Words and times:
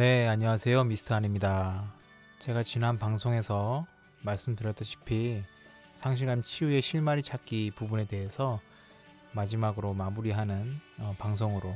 네, 0.00 0.26
안녕하세요. 0.28 0.84
미스터 0.84 1.14
안입니다. 1.14 1.92
제가 2.38 2.62
지난 2.62 2.98
방송에서 2.98 3.84
말씀드렸다시피 4.22 5.42
상실감 5.94 6.42
치유의 6.42 6.80
실마리 6.80 7.20
찾기 7.20 7.72
부분에 7.72 8.06
대해서 8.06 8.62
마지막으로 9.32 9.92
마무리하는 9.92 10.80
어, 11.00 11.14
방송으로 11.18 11.74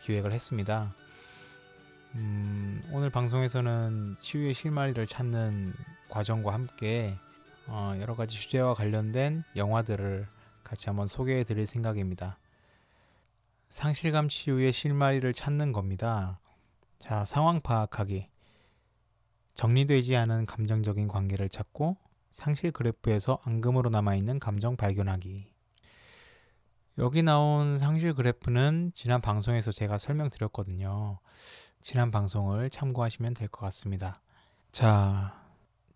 기획을 0.00 0.32
했습니다. 0.32 0.94
음, 2.14 2.80
오늘 2.90 3.10
방송에서는 3.10 4.16
치유의 4.18 4.54
실마리를 4.54 5.04
찾는 5.04 5.74
과정과 6.08 6.50
함께 6.50 7.14
어, 7.66 7.94
여러 8.00 8.16
가지 8.16 8.38
주제와 8.38 8.72
관련된 8.72 9.44
영화들을 9.54 10.26
같이 10.62 10.86
한번 10.86 11.08
소개해 11.08 11.44
드릴 11.44 11.66
생각입니다. 11.66 12.38
상실감 13.68 14.30
치유의 14.30 14.72
실마리를 14.72 15.30
찾는 15.34 15.72
겁니다. 15.72 16.38
자, 16.98 17.24
상황 17.24 17.60
파악하기. 17.60 18.28
정리되지 19.54 20.16
않은 20.16 20.46
감정적인 20.46 21.06
관계를 21.08 21.48
찾고 21.48 21.96
상실 22.32 22.72
그래프에서 22.72 23.38
앙금으로 23.44 23.90
남아있는 23.90 24.40
감정 24.40 24.76
발견하기. 24.76 25.52
여기 26.98 27.22
나온 27.22 27.78
상실 27.78 28.14
그래프는 28.14 28.92
지난 28.94 29.20
방송에서 29.20 29.72
제가 29.72 29.98
설명드렸거든요. 29.98 31.18
지난 31.80 32.10
방송을 32.10 32.70
참고하시면 32.70 33.34
될 33.34 33.48
것 33.48 33.60
같습니다. 33.66 34.20
자, 34.70 35.40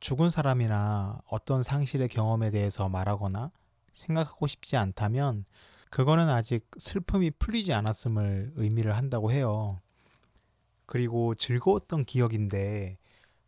죽은 0.00 0.30
사람이나 0.30 1.20
어떤 1.28 1.62
상실의 1.62 2.08
경험에 2.08 2.50
대해서 2.50 2.88
말하거나 2.88 3.50
생각하고 3.92 4.46
싶지 4.46 4.76
않다면 4.76 5.44
그거는 5.90 6.28
아직 6.28 6.68
슬픔이 6.78 7.30
풀리지 7.32 7.72
않았음을 7.72 8.52
의미를 8.56 8.96
한다고 8.96 9.32
해요. 9.32 9.78
그리고 10.88 11.34
즐거웠던 11.34 12.06
기억인데 12.06 12.96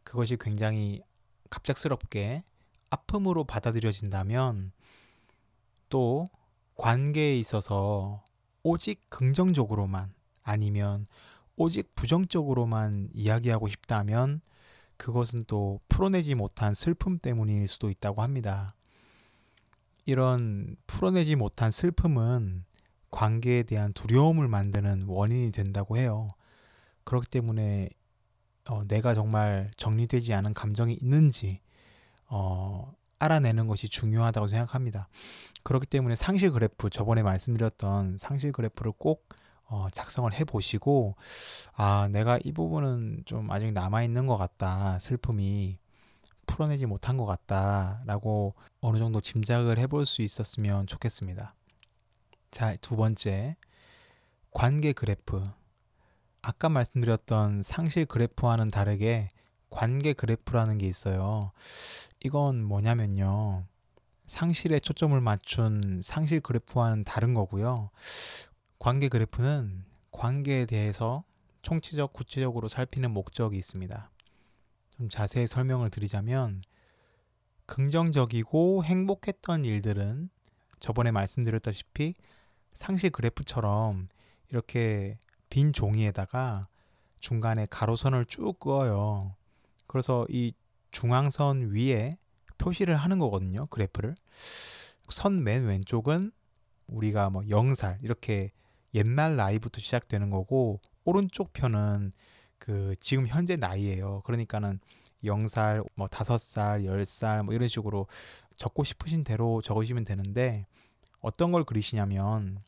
그것이 0.05 0.37
굉장히 0.39 1.01
갑작스럽게 1.49 2.45
아픔으로 2.91 3.45
받아들여진다면 3.45 4.73
또 5.89 6.29
관계에 6.75 7.39
있어서 7.39 8.23
오직 8.63 9.09
긍정적으로만 9.09 10.13
아니면 10.43 11.07
오직 11.57 11.95
부정적으로만 11.95 13.09
이야기하고 13.15 13.69
싶다면 13.69 14.43
그것은 14.99 15.45
또 15.47 15.81
풀어내지 15.89 16.35
못한 16.35 16.75
슬픔 16.75 17.19
때문일 17.19 17.69
수도 17.69 17.89
있다고 17.89 18.21
합니다. 18.21 18.75
이런 20.05 20.77
풀어내지 20.87 21.37
못한 21.37 21.71
슬픔은 21.71 22.67
관계에 23.11 23.63
대한 23.63 23.95
두려움을 23.95 24.47
만드는 24.47 25.05
원인이 25.07 25.53
된다고 25.53 25.97
해요. 25.97 26.29
그렇기 27.11 27.27
때문에 27.27 27.89
어, 28.69 28.83
내가 28.87 29.15
정말 29.15 29.73
정리되지 29.77 30.33
않은 30.33 30.55
감정이 30.55 30.95
있는지 30.95 31.61
어, 32.29 32.95
알아내는 33.19 33.67
것이 33.67 33.89
중요하다고 33.89 34.47
생각합니다. 34.47 35.09
그렇기 35.65 35.87
때문에 35.87 36.15
상실 36.15 36.53
그래프 36.53 36.89
저번에 36.89 37.25
말씀드렸던 37.25 38.17
상실 38.17 38.53
그래프를 38.53 38.93
꼭 38.97 39.29
어, 39.65 39.89
작성을 39.91 40.33
해 40.33 40.45
보시고 40.45 41.17
아 41.75 42.09
내가 42.13 42.39
이 42.45 42.53
부분은 42.53 43.23
좀 43.25 43.51
아직 43.51 43.73
남아 43.73 44.05
있는 44.05 44.29
것 44.29 44.37
같다 44.37 45.01
슬픔이 45.01 45.79
풀어내지 46.47 46.87
못한 46.87 47.17
것 47.17 47.25
같다라고 47.25 48.55
어느 48.81 48.99
정도 48.99 49.21
짐작을 49.21 49.81
해볼 49.81 50.07
수 50.07 50.23
있었으면 50.23 50.87
좋겠습니다. 50.87 51.57
자 52.53 52.77
두 52.77 52.95
번째 52.97 53.57
관계 54.53 54.93
그래프 54.93 55.43
아까 56.43 56.69
말씀드렸던 56.69 57.63
상실 57.63 58.07
그래프와는 58.07 58.71
다르게 58.71 59.29
관계 59.69 60.13
그래프라는 60.13 60.79
게 60.79 60.87
있어요. 60.87 61.53
이건 62.25 62.63
뭐냐면요. 62.65 63.65
상실에 64.27 64.79
초점을 64.79 65.21
맞춘 65.21 66.01
상실 66.03 66.41
그래프와는 66.41 67.05
다른 67.05 67.35
거고요. 67.35 67.91
관계 68.79 69.09
그래프는 69.09 69.85
관계에 70.13 70.67
대해서 70.67 71.25
총체적, 71.63 72.13
구체적으로 72.13 72.69
살피는 72.69 73.11
목적이 73.11 73.59
있습니다. 73.59 74.11
좀 74.97 75.09
자세히 75.09 75.47
설명을 75.47 75.91
드리자면, 75.91 76.63
긍정적이고 77.67 78.85
행복했던 78.85 79.65
일들은 79.65 80.31
저번에 80.79 81.11
말씀드렸다시피 81.11 82.15
상실 82.73 83.11
그래프처럼 83.11 84.07
이렇게 84.49 85.19
빈 85.51 85.73
종이에다가 85.73 86.67
중간에 87.21 87.67
가로선을 87.69 88.25
쭉 88.25 88.59
그어요. 88.59 89.37
그래서 89.87 90.27
이 90.31 90.55
중앙선 90.93 91.73
위에 91.73 92.17
표시를 92.57 92.97
하는 92.97 93.19
거거든요. 93.19 93.67
그래프를. 93.67 94.15
선 95.11 95.43
맨 95.43 95.67
왼쪽은 95.67 96.33
우리가 96.87 97.31
뭐 97.31 97.43
0살 97.43 97.99
이렇게 98.03 98.53
옛날 98.95 99.37
나이부터 99.37 99.81
시작되는 99.81 100.31
거고 100.31 100.81
오른쪽 101.05 101.53
편은 101.53 102.13
그 102.59 102.95
지금 103.01 103.27
현재 103.27 103.57
나이예요. 103.57 104.23
그러니까는 104.25 104.81
0살, 105.25 105.85
뭐 105.95 106.07
5살, 106.09 106.85
10살 106.85 107.43
뭐 107.45 107.55
이런 107.55 107.69
식으로 107.69 108.07
적고 108.57 108.85
싶으신 108.85 109.25
대로 109.25 109.61
적으시면 109.63 110.05
되는데 110.05 110.67
어떤 111.21 111.53
걸 111.53 111.65
그리시냐면 111.65 112.63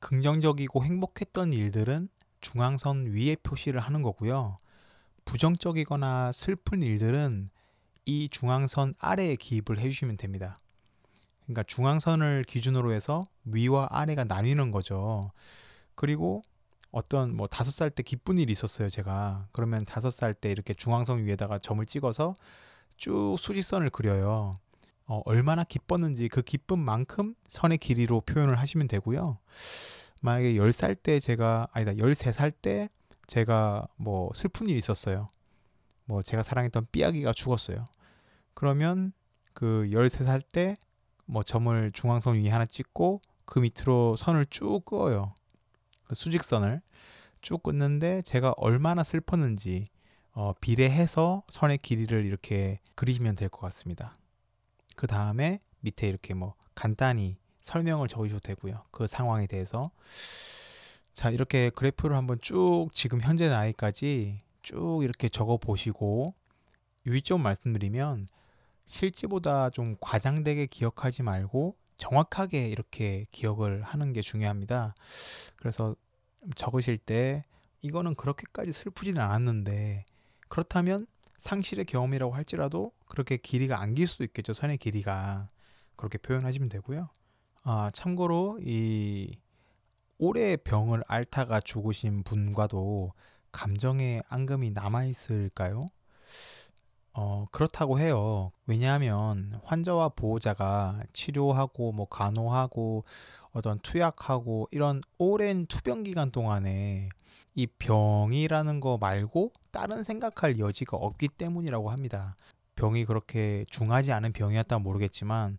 긍정적이고 0.00 0.84
행복했던 0.84 1.52
일들은 1.52 2.08
중앙선 2.40 3.06
위에 3.06 3.36
표시를 3.42 3.80
하는 3.80 4.02
거고요. 4.02 4.56
부정적이거나 5.24 6.32
슬픈 6.32 6.82
일들은 6.82 7.50
이 8.06 8.28
중앙선 8.30 8.94
아래에 8.98 9.36
기입을 9.36 9.78
해주시면 9.78 10.16
됩니다. 10.16 10.56
그러니까 11.44 11.62
중앙선을 11.64 12.44
기준으로 12.44 12.92
해서 12.92 13.28
위와 13.44 13.88
아래가 13.90 14.24
나뉘는 14.24 14.70
거죠. 14.70 15.30
그리고 15.94 16.42
어떤 16.90 17.36
뭐 17.36 17.46
다섯 17.46 17.70
살 17.70 17.90
때 17.90 18.02
기쁜 18.02 18.38
일이 18.38 18.52
있었어요, 18.52 18.88
제가. 18.88 19.48
그러면 19.52 19.84
다섯 19.84 20.10
살 20.10 20.32
때 20.34 20.50
이렇게 20.50 20.72
중앙선 20.72 21.24
위에다가 21.24 21.58
점을 21.58 21.84
찍어서 21.84 22.34
쭉 22.96 23.36
수직선을 23.38 23.90
그려요. 23.90 24.58
어, 25.06 25.22
얼마나 25.24 25.64
기뻤는지 25.64 26.28
그 26.28 26.42
기쁨만큼 26.42 27.34
선의 27.46 27.78
길이로 27.78 28.22
표현을 28.22 28.58
하시면 28.58 28.88
되고요. 28.88 29.38
만약에 30.20 30.54
10살 30.54 31.02
때 31.02 31.20
제가 31.20 31.68
아니다 31.72 31.92
13살 31.92 32.52
때 32.60 32.88
제가 33.26 33.86
뭐 33.96 34.30
슬픈 34.34 34.68
일이 34.68 34.78
있었어요. 34.78 35.28
뭐 36.04 36.22
제가 36.22 36.42
사랑했던 36.42 36.88
삐아기가 36.92 37.32
죽었어요. 37.32 37.86
그러면 38.54 39.12
그 39.52 39.88
13살 39.92 40.42
때 40.52 40.76
뭐 41.30 41.42
점을 41.42 41.92
중앙선 41.92 42.36
위에 42.36 42.48
하나 42.48 42.64
찍고 42.64 43.20
그 43.44 43.58
밑으로 43.58 44.16
선을 44.16 44.46
쭉 44.46 44.82
그어요. 44.84 45.34
그 46.04 46.14
수직선을 46.14 46.80
쭉 47.42 47.62
끊는데 47.62 48.22
제가 48.22 48.54
얼마나 48.56 49.04
슬펐는지 49.04 49.86
어, 50.32 50.54
비례해서 50.60 51.42
선의 51.48 51.76
길이를 51.78 52.24
이렇게 52.24 52.80
그리시면 52.94 53.36
될 53.36 53.50
것 53.50 53.60
같습니다. 53.60 54.14
그 54.96 55.06
다음에 55.06 55.60
밑에 55.80 56.08
이렇게 56.08 56.32
뭐 56.32 56.54
간단히 56.74 57.36
설명을 57.60 58.08
적으셔도 58.08 58.40
되고요. 58.40 58.84
그 58.90 59.06
상황에 59.06 59.46
대해서. 59.46 59.90
자, 61.12 61.30
이렇게 61.30 61.70
그래프를 61.70 62.16
한번 62.16 62.38
쭉 62.40 62.88
지금 62.92 63.20
현재 63.20 63.48
나이까지 63.48 64.40
쭉 64.62 65.00
이렇게 65.02 65.28
적어 65.28 65.56
보시고 65.56 66.34
유의점 67.06 67.42
말씀드리면 67.42 68.28
실제보다 68.86 69.70
좀 69.70 69.96
과장되게 70.00 70.66
기억하지 70.66 71.22
말고 71.22 71.76
정확하게 71.96 72.68
이렇게 72.68 73.26
기억을 73.30 73.82
하는 73.82 74.12
게 74.12 74.22
중요합니다. 74.22 74.94
그래서 75.56 75.96
적으실 76.54 76.98
때 76.98 77.44
이거는 77.82 78.14
그렇게까지 78.14 78.72
슬프지는 78.72 79.20
않았는데 79.20 80.06
그렇다면 80.48 81.06
상실의 81.38 81.84
경험이라고 81.84 82.34
할지라도 82.34 82.92
그렇게 83.06 83.36
길이가 83.36 83.80
안길 83.80 84.06
수도 84.06 84.24
있겠죠. 84.24 84.52
선의 84.52 84.78
길이가. 84.78 85.48
그렇게 85.96 86.18
표현하시면 86.18 86.68
되고요. 86.68 87.08
아, 87.70 87.90
참고로 87.92 88.60
이 88.62 89.30
오래 90.16 90.56
병을 90.56 91.04
앓다가 91.06 91.60
죽으신 91.60 92.22
분과도 92.22 93.12
감정의 93.52 94.22
앙금이 94.30 94.70
남아 94.70 95.04
있을까요? 95.04 95.90
어, 97.12 97.44
그렇다고 97.52 97.98
해요. 97.98 98.52
왜냐하면 98.66 99.60
환자와 99.64 100.08
보호자가 100.16 101.02
치료하고 101.12 101.92
뭐 101.92 102.06
간호하고 102.06 103.04
어떤 103.52 103.78
투약하고 103.80 104.68
이런 104.70 105.02
오랜 105.18 105.66
투병 105.66 106.04
기간 106.04 106.30
동안에 106.30 107.10
이 107.54 107.66
병이라는 107.66 108.80
거 108.80 108.96
말고 108.96 109.52
다른 109.72 110.02
생각할 110.02 110.58
여지가 110.58 110.96
없기 110.96 111.28
때문이라고 111.28 111.90
합니다. 111.90 112.34
병이 112.76 113.04
그렇게 113.04 113.66
중하지 113.68 114.12
않은 114.12 114.32
병이었다면 114.32 114.82
모르겠지만 114.82 115.58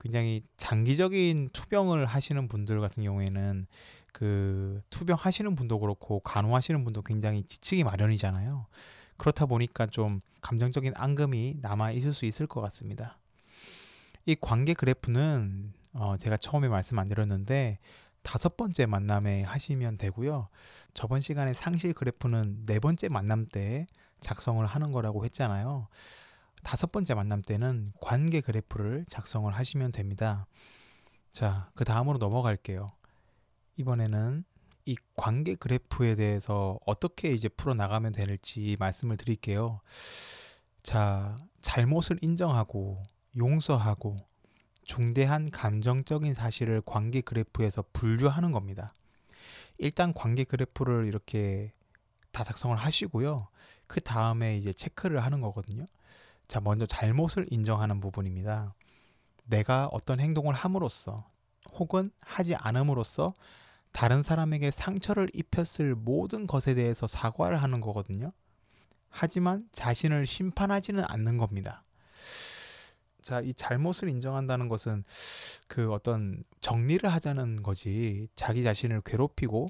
굉장히 0.00 0.42
장기적인 0.56 1.50
투병을 1.52 2.06
하시는 2.06 2.48
분들 2.48 2.80
같은 2.80 3.02
경우에는 3.02 3.66
그 4.12 4.80
투병 4.90 5.18
하시는 5.20 5.54
분도 5.54 5.78
그렇고 5.78 6.20
간호하시는 6.20 6.82
분도 6.84 7.02
굉장히 7.02 7.44
지치기 7.44 7.84
마련이잖아요. 7.84 8.66
그렇다 9.18 9.46
보니까 9.46 9.86
좀 9.86 10.18
감정적인 10.40 10.94
앙금이 10.96 11.58
남아 11.60 11.92
있을 11.92 12.14
수 12.14 12.24
있을 12.24 12.46
것 12.46 12.62
같습니다. 12.62 13.18
이 14.24 14.34
관계 14.40 14.74
그래프는 14.74 15.72
어 15.92 16.16
제가 16.16 16.38
처음에 16.38 16.68
말씀 16.68 16.98
안 16.98 17.08
드렸는데 17.08 17.78
다섯 18.22 18.56
번째 18.56 18.86
만남에 18.86 19.42
하시면 19.42 19.98
되고요. 19.98 20.48
저번 20.94 21.20
시간에 21.20 21.52
상실 21.52 21.92
그래프는 21.92 22.64
네 22.66 22.80
번째 22.80 23.08
만남 23.08 23.46
때 23.46 23.86
작성을 24.20 24.64
하는 24.64 24.92
거라고 24.92 25.24
했잖아요. 25.24 25.88
다섯 26.62 26.92
번째 26.92 27.14
만남 27.14 27.42
때는 27.42 27.92
관계 28.00 28.40
그래프를 28.40 29.04
작성을 29.08 29.52
하시면 29.52 29.92
됩니다. 29.92 30.46
자, 31.32 31.70
그 31.74 31.84
다음으로 31.84 32.18
넘어갈게요. 32.18 32.88
이번에는 33.76 34.44
이 34.86 34.96
관계 35.16 35.54
그래프에 35.54 36.16
대해서 36.16 36.78
어떻게 36.86 37.32
이제 37.32 37.48
풀어 37.48 37.74
나가면 37.74 38.12
될지 38.12 38.76
말씀을 38.78 39.16
드릴게요. 39.16 39.80
자, 40.82 41.38
잘못을 41.60 42.18
인정하고 42.22 43.02
용서하고 43.36 44.16
중대한 44.84 45.50
감정적인 45.50 46.34
사실을 46.34 46.82
관계 46.84 47.20
그래프에서 47.20 47.84
분류하는 47.92 48.50
겁니다. 48.50 48.92
일단 49.78 50.12
관계 50.12 50.44
그래프를 50.44 51.06
이렇게 51.06 51.72
다 52.32 52.42
작성을 52.44 52.76
하시고요. 52.76 53.48
그 53.86 54.00
다음에 54.00 54.56
이제 54.56 54.72
체크를 54.72 55.20
하는 55.20 55.40
거거든요. 55.40 55.86
자, 56.50 56.58
먼저 56.60 56.84
잘못을 56.84 57.46
인정하는 57.48 58.00
부분입니다. 58.00 58.74
내가 59.44 59.86
어떤 59.92 60.18
행동을 60.18 60.52
함으로써 60.52 61.30
혹은 61.74 62.10
하지 62.22 62.56
않음으로써 62.56 63.34
다른 63.92 64.24
사람에게 64.24 64.72
상처를 64.72 65.30
입혔을 65.32 65.94
모든 65.94 66.48
것에 66.48 66.74
대해서 66.74 67.06
사과를 67.06 67.62
하는 67.62 67.80
거거든요. 67.80 68.32
하지만 69.10 69.68
자신을 69.70 70.26
심판하지는 70.26 71.04
않는 71.06 71.36
겁니다. 71.38 71.84
자, 73.22 73.40
이 73.40 73.54
잘못을 73.54 74.08
인정한다는 74.08 74.68
것은 74.68 75.04
그 75.68 75.92
어떤 75.92 76.42
정리를 76.58 77.08
하자는 77.08 77.62
거지 77.62 78.26
자기 78.34 78.64
자신을 78.64 79.02
괴롭히고 79.02 79.68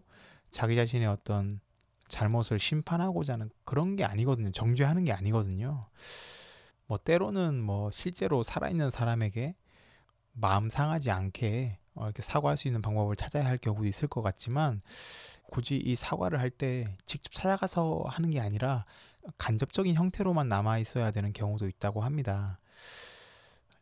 자기 0.50 0.76
자신의 0.76 1.08
어떤 1.08 1.60
잘못을 2.08 2.58
심판하고자 2.58 3.34
하는 3.34 3.50
그런 3.66 3.96
게 3.96 4.04
아니거든요. 4.04 4.50
정죄하는 4.52 5.04
게 5.04 5.12
아니거든요. 5.12 5.86
뭐 6.90 6.98
때로는 6.98 7.62
뭐 7.62 7.92
실제로 7.92 8.42
살아있는 8.42 8.90
사람에게 8.90 9.54
마음 10.32 10.68
상하지 10.68 11.12
않게 11.12 11.78
어, 11.94 12.06
이렇게 12.06 12.20
사과할 12.20 12.56
수 12.56 12.66
있는 12.66 12.82
방법을 12.82 13.14
찾아야 13.14 13.46
할 13.46 13.58
경우도 13.58 13.86
있을 13.86 14.08
것 14.08 14.22
같지만 14.22 14.82
굳이 15.52 15.76
이 15.76 15.94
사과를 15.94 16.40
할 16.40 16.50
때 16.50 16.96
직접 17.06 17.32
찾아가서 17.32 18.02
하는 18.08 18.30
게 18.30 18.40
아니라 18.40 18.86
간접적인 19.38 19.94
형태로만 19.94 20.48
남아 20.48 20.78
있어야 20.78 21.12
되는 21.12 21.32
경우도 21.32 21.68
있다고 21.68 22.00
합니다. 22.00 22.58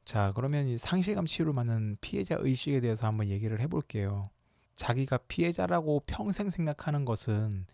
자, 0.04 0.32
그러면 0.36 0.66
이 0.68 0.76
상실감 0.76 1.24
치유를 1.24 1.54
받는 1.54 1.96
피해자 2.02 2.36
의식에 2.38 2.82
대해서 2.82 3.06
한번 3.06 3.28
얘기를 3.28 3.58
해볼게요. 3.58 4.28
자기가 4.74 5.16
피해자라고 5.28 6.02
평생 6.04 6.50
생각하는 6.50 7.06
것은 7.06 7.64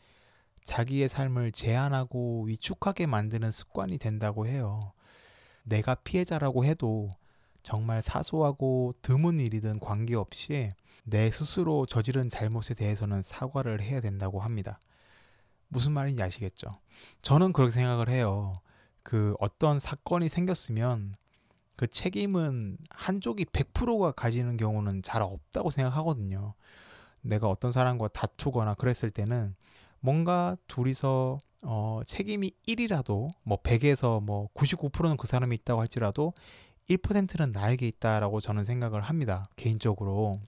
자기의 0.63 1.09
삶을 1.09 1.51
제한하고 1.51 2.45
위축하게 2.45 3.07
만드는 3.07 3.51
습관이 3.51 3.99
된다고 3.99 4.47
해요. 4.47 4.93
내가 5.64 5.94
피해자라고 5.96 6.64
해도 6.64 7.11
정말 7.62 8.00
사소하고 8.02 8.94
드문 9.02 9.38
일이든 9.38 9.81
관계없이 9.81 10.70
내 11.02 11.31
스스로 11.31 11.87
저지른 11.87 12.28
잘못에 12.28 12.75
대해서는 12.75 13.22
사과를 13.22 13.82
해야 13.82 14.00
된다고 14.00 14.40
합니다. 14.40 14.78
무슨 15.69 15.93
말인지 15.93 16.22
아시겠죠? 16.22 16.78
저는 17.22 17.52
그렇게 17.52 17.72
생각을 17.72 18.08
해요. 18.08 18.61
그 19.02 19.34
어떤 19.40 19.78
사건이 19.78 20.28
생겼으면 20.28 21.14
그 21.76 21.87
책임은 21.87 22.78
한쪽이 22.90 23.46
100%가 23.46 24.12
가지는 24.12 24.56
경우는 24.56 25.02
잘 25.02 25.22
없다고 25.22 25.70
생각하거든요. 25.70 26.55
내가 27.20 27.49
어떤 27.49 27.72
사람과 27.72 28.08
다투거나 28.08 28.75
그랬을 28.75 29.11
때는 29.11 29.56
뭔가 30.00 30.56
둘이서 30.69 31.40
어, 31.64 32.02
책임이 32.06 32.52
1이라도 32.66 33.32
뭐 33.43 33.58
100에서 33.62 34.20
뭐 34.20 34.49
99%는 34.55 35.16
그 35.16 35.26
사람이 35.26 35.55
있다고 35.56 35.81
할지라도 35.81 36.34
1%는 36.88 37.52
나에게 37.52 37.87
있다라고 37.88 38.40
저는 38.40 38.64
생각을 38.64 39.00
합니다. 39.00 39.49
개인적으로. 39.56 40.40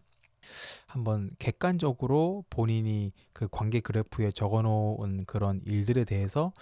한번 0.87 1.31
객관적으로 1.41 2.45
본인이 2.51 3.13
그 3.33 3.49
관계 3.49 3.81
그래프에 3.81 4.31
적어 4.31 4.63
놓은 4.63 5.25
그런 5.27 5.61
일들에 5.65 6.05
대해서 6.05 6.53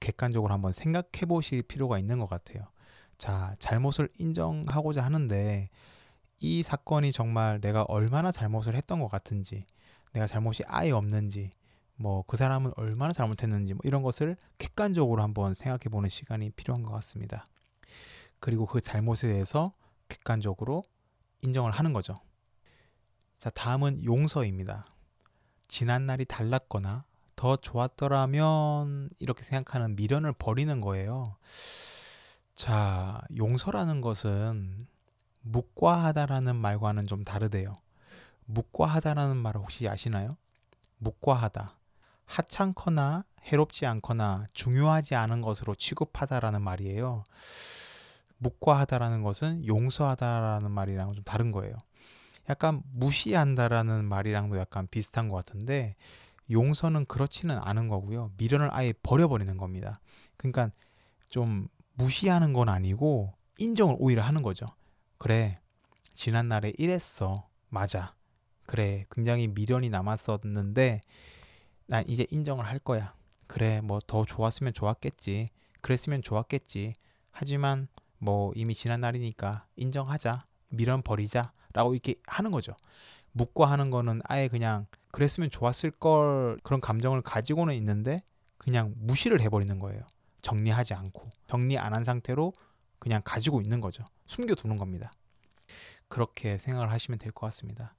객관적으로 0.00 0.52
한번 0.52 0.72
생각해 0.72 1.26
보실 1.28 1.62
필요가 1.62 1.98
있는 1.98 2.18
것 2.18 2.28
같아요. 2.28 2.64
자, 3.16 3.54
잘못을 3.60 4.08
인정하고자 4.18 5.04
하는데 5.04 5.70
이 6.40 6.62
사건이 6.62 7.12
정말 7.12 7.60
내가 7.60 7.82
얼마나 7.82 8.32
잘못을 8.32 8.74
했던 8.74 9.00
것 9.00 9.08
같은지, 9.08 9.66
내가 10.12 10.26
잘못이 10.26 10.64
아예 10.66 10.90
없는지, 10.90 11.50
뭐 11.98 12.22
그 12.26 12.36
사람은 12.36 12.72
얼마나 12.76 13.12
잘못했는지 13.12 13.74
뭐 13.74 13.80
이런 13.84 14.02
것을 14.02 14.36
객관적으로 14.58 15.22
한번 15.22 15.54
생각해 15.54 15.90
보는 15.90 16.08
시간이 16.08 16.50
필요한 16.50 16.82
것 16.82 16.92
같습니다. 16.94 17.44
그리고 18.40 18.66
그 18.66 18.80
잘못에 18.80 19.28
대해서 19.32 19.72
객관적으로 20.08 20.84
인정을 21.42 21.72
하는 21.72 21.92
거죠. 21.92 22.20
자, 23.38 23.50
다음은 23.50 24.04
용서입니다. 24.04 24.84
지난 25.68 26.06
날이 26.06 26.24
달랐거나 26.24 27.04
더 27.36 27.56
좋았더라면 27.56 29.10
이렇게 29.18 29.42
생각하는 29.42 29.94
미련을 29.94 30.32
버리는 30.32 30.80
거예요. 30.80 31.36
자, 32.56 33.20
용서라는 33.36 34.00
것은 34.00 34.88
묵과하다라는 35.42 36.56
말과는 36.56 37.06
좀 37.06 37.22
다르대요. 37.22 37.74
묵과하다라는 38.46 39.36
말을 39.36 39.60
혹시 39.60 39.88
아시나요? 39.88 40.36
묵과하다. 40.98 41.77
하찮거나 42.28 43.24
해롭지 43.42 43.86
않거나 43.86 44.46
중요하지 44.52 45.14
않은 45.14 45.40
것으로 45.40 45.74
취급하다라는 45.74 46.62
말이에요. 46.62 47.24
묵과하다라는 48.36 49.22
것은 49.22 49.66
용서하다라는 49.66 50.70
말이랑 50.70 51.14
좀 51.14 51.24
다른 51.24 51.50
거예요. 51.50 51.74
약간 52.48 52.82
무시한다라는 52.92 54.04
말이랑도 54.04 54.58
약간 54.58 54.86
비슷한 54.90 55.28
것 55.28 55.36
같은데 55.36 55.96
용서는 56.50 57.06
그렇지는 57.06 57.58
않은 57.58 57.88
거고요. 57.88 58.32
미련을 58.36 58.68
아예 58.72 58.92
버려버리는 59.02 59.56
겁니다. 59.56 60.00
그러니까 60.36 60.70
좀 61.28 61.68
무시하는 61.94 62.52
건 62.52 62.68
아니고 62.68 63.34
인정을 63.58 63.96
오히려 63.98 64.22
하는 64.22 64.42
거죠. 64.42 64.66
그래, 65.18 65.58
지난날에 66.12 66.72
이랬어. 66.78 67.48
맞아. 67.68 68.14
그래, 68.66 69.04
굉장히 69.10 69.48
미련이 69.48 69.88
남았었는데 69.90 71.00
난 71.88 72.04
이제 72.08 72.26
인정을 72.30 72.66
할 72.66 72.78
거야. 72.78 73.14
그래, 73.48 73.80
뭐 73.80 73.98
더 74.06 74.24
좋았으면 74.24 74.74
좋았겠지. 74.74 75.48
그랬으면 75.80 76.22
좋았겠지. 76.22 76.94
하지만 77.32 77.88
뭐 78.18 78.52
이미 78.54 78.74
지난 78.74 79.00
날이니까 79.00 79.66
인정하자. 79.76 80.46
미련 80.70 81.02
버리자. 81.02 81.52
라고 81.72 81.94
이렇게 81.94 82.16
하는 82.26 82.50
거죠. 82.50 82.76
묵과하는 83.32 83.90
거는 83.90 84.20
아예 84.24 84.48
그냥 84.48 84.86
그랬으면 85.12 85.50
좋았을 85.50 85.90
걸 85.92 86.58
그런 86.62 86.80
감정을 86.80 87.22
가지고는 87.22 87.74
있는데 87.76 88.22
그냥 88.58 88.94
무시를 88.98 89.40
해버리는 89.40 89.78
거예요. 89.78 90.02
정리하지 90.42 90.94
않고 90.94 91.28
정리 91.46 91.78
안 91.78 91.94
한 91.94 92.04
상태로 92.04 92.52
그냥 92.98 93.22
가지고 93.24 93.60
있는 93.62 93.80
거죠. 93.80 94.04
숨겨두는 94.26 94.76
겁니다. 94.78 95.12
그렇게 96.08 96.58
생각을 96.58 96.90
하시면 96.92 97.18
될 97.18 97.32
것 97.32 97.46
같습니다. 97.48 97.94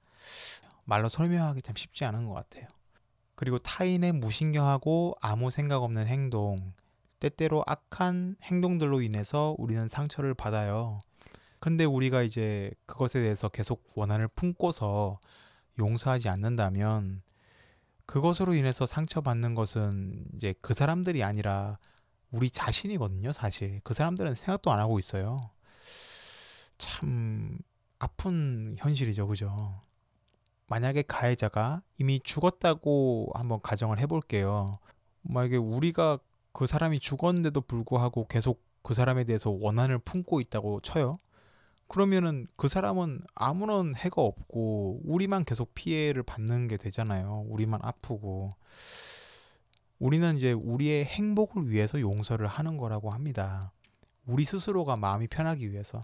말로 0.84 1.08
설명하기 1.08 1.62
참 1.62 1.74
쉽지 1.76 2.04
않은 2.04 2.26
것 2.26 2.34
같아요. 2.34 2.66
그리고 3.40 3.58
타인의 3.58 4.12
무신경하고 4.12 5.16
아무 5.18 5.50
생각 5.50 5.82
없는 5.82 6.06
행동, 6.06 6.74
때때로 7.20 7.64
악한 7.66 8.36
행동들로 8.42 9.00
인해서 9.00 9.54
우리는 9.56 9.88
상처를 9.88 10.34
받아요. 10.34 11.00
근데 11.58 11.86
우리가 11.86 12.20
이제 12.20 12.70
그것에 12.84 13.22
대해서 13.22 13.48
계속 13.48 13.82
원한을 13.94 14.28
품고서 14.28 15.20
용서하지 15.78 16.28
않는다면 16.28 17.22
그것으로 18.04 18.52
인해서 18.52 18.84
상처받는 18.84 19.54
것은 19.54 20.26
이제 20.34 20.52
그 20.60 20.74
사람들이 20.74 21.24
아니라 21.24 21.78
우리 22.32 22.50
자신이거든요, 22.50 23.32
사실. 23.32 23.80
그 23.84 23.94
사람들은 23.94 24.34
생각도 24.34 24.70
안 24.70 24.80
하고 24.80 24.98
있어요. 24.98 25.48
참 26.76 27.56
아픈 27.98 28.74
현실이죠, 28.76 29.28
그죠? 29.28 29.80
만약에 30.70 31.02
가해자가 31.02 31.82
이미 31.98 32.20
죽었다고 32.22 33.32
한번 33.34 33.60
가정을 33.60 33.98
해볼게요. 33.98 34.78
만약에 35.22 35.56
우리가 35.56 36.20
그 36.52 36.66
사람이 36.66 37.00
죽었는데도 37.00 37.60
불구하고 37.62 38.28
계속 38.28 38.62
그 38.82 38.94
사람에 38.94 39.24
대해서 39.24 39.50
원한을 39.50 39.98
품고 39.98 40.40
있다고 40.40 40.80
쳐요. 40.82 41.18
그러면은 41.88 42.46
그 42.54 42.68
사람은 42.68 43.22
아무런 43.34 43.96
해가 43.96 44.22
없고 44.22 45.00
우리만 45.04 45.44
계속 45.44 45.74
피해를 45.74 46.22
받는 46.22 46.68
게 46.68 46.76
되잖아요. 46.76 47.46
우리만 47.48 47.80
아프고. 47.82 48.54
우리는 49.98 50.36
이제 50.36 50.52
우리의 50.52 51.04
행복을 51.04 51.68
위해서 51.68 52.00
용서를 52.00 52.46
하는 52.46 52.76
거라고 52.76 53.10
합니다. 53.10 53.72
우리 54.24 54.44
스스로가 54.44 54.96
마음이 54.96 55.26
편하기 55.26 55.72
위해서. 55.72 56.00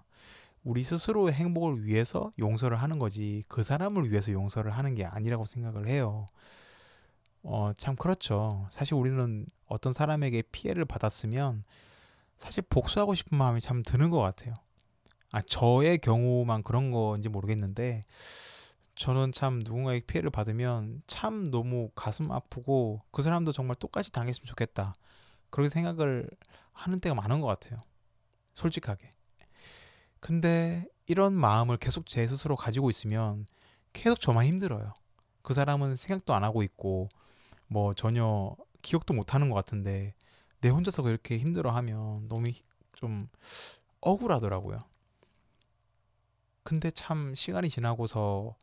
우리 0.66 0.82
스스로의 0.82 1.32
행복을 1.32 1.85
위해서 1.85 2.32
용서를 2.40 2.76
하는 2.82 2.99
거지 2.99 3.44
그 3.46 3.62
사람을 3.62 4.11
위해서 4.11 4.32
용서를 4.32 4.73
하는 4.73 4.96
게 4.96 5.04
아니라고 5.04 5.44
생각을 5.44 5.87
해요. 5.87 6.28
어, 7.44 7.70
참 7.78 7.94
그렇죠. 7.94 8.66
사실 8.70 8.94
우리는 8.94 9.46
어떤 9.66 9.92
사람에게 9.92 10.42
피해를 10.50 10.85
받았으면 10.85 11.62
사실 12.37 12.64
복수하고 12.68 13.14
싶은 13.14 13.38
마음이 13.38 13.61
참 13.61 13.85
드는 13.85 14.11
것 14.11 14.18
같아요. 14.18 14.54
아, 15.30 15.40
저의 15.42 15.99
경우만 15.99 16.64
그런 16.64 16.90
건지 16.90 17.28
모르겠는데 17.28 18.04
저는 18.96 19.30
참 19.30 19.61
누군가에게 19.61 20.04
피해를 20.04 20.30
받으면 20.30 21.00
참 21.06 21.44
너무 21.44 21.90
가슴 21.94 22.32
아프고 22.32 23.02
그 23.12 23.23
사람도 23.23 23.52
정말 23.52 23.76
똑같이 23.76 24.11
당했으면 24.11 24.46
좋겠다. 24.46 24.94
그렇게 25.50 25.68
생각을 25.68 26.28
하는 26.73 26.99
때가 26.99 27.14
많은 27.14 27.40
것 27.40 27.46
같아요. 27.46 27.78
솔직하게. 28.54 29.15
근데 30.20 30.87
이런 31.06 31.35
마음을 31.35 31.76
계속 31.76 32.06
제 32.06 32.26
스스로 32.26 32.56
가지고 32.56 32.90
있으면 32.90 33.46
계속 33.92 34.20
저만 34.20 34.46
힘들어요. 34.46 34.92
그 35.42 35.54
사람은 35.54 35.96
생각도 35.96 36.35
안 36.35 36.44
하고 36.44 36.62
있고 36.62 37.08
뭐 37.68 37.94
전혀 37.94 38.56
기억도 38.82 39.14
못 39.14 39.35
하는 39.35 39.49
것 39.49 39.54
같은데 39.54 40.14
내 40.61 40.68
혼자서 40.68 41.02
그렇게 41.02 41.38
힘들어하면 41.38 42.28
너무 42.28 42.44
좀 42.92 43.28
억울하더라고요. 44.00 44.78
근데 46.62 46.90
참 46.90 47.35
시간이 47.35 47.68
지나고서 47.68 48.56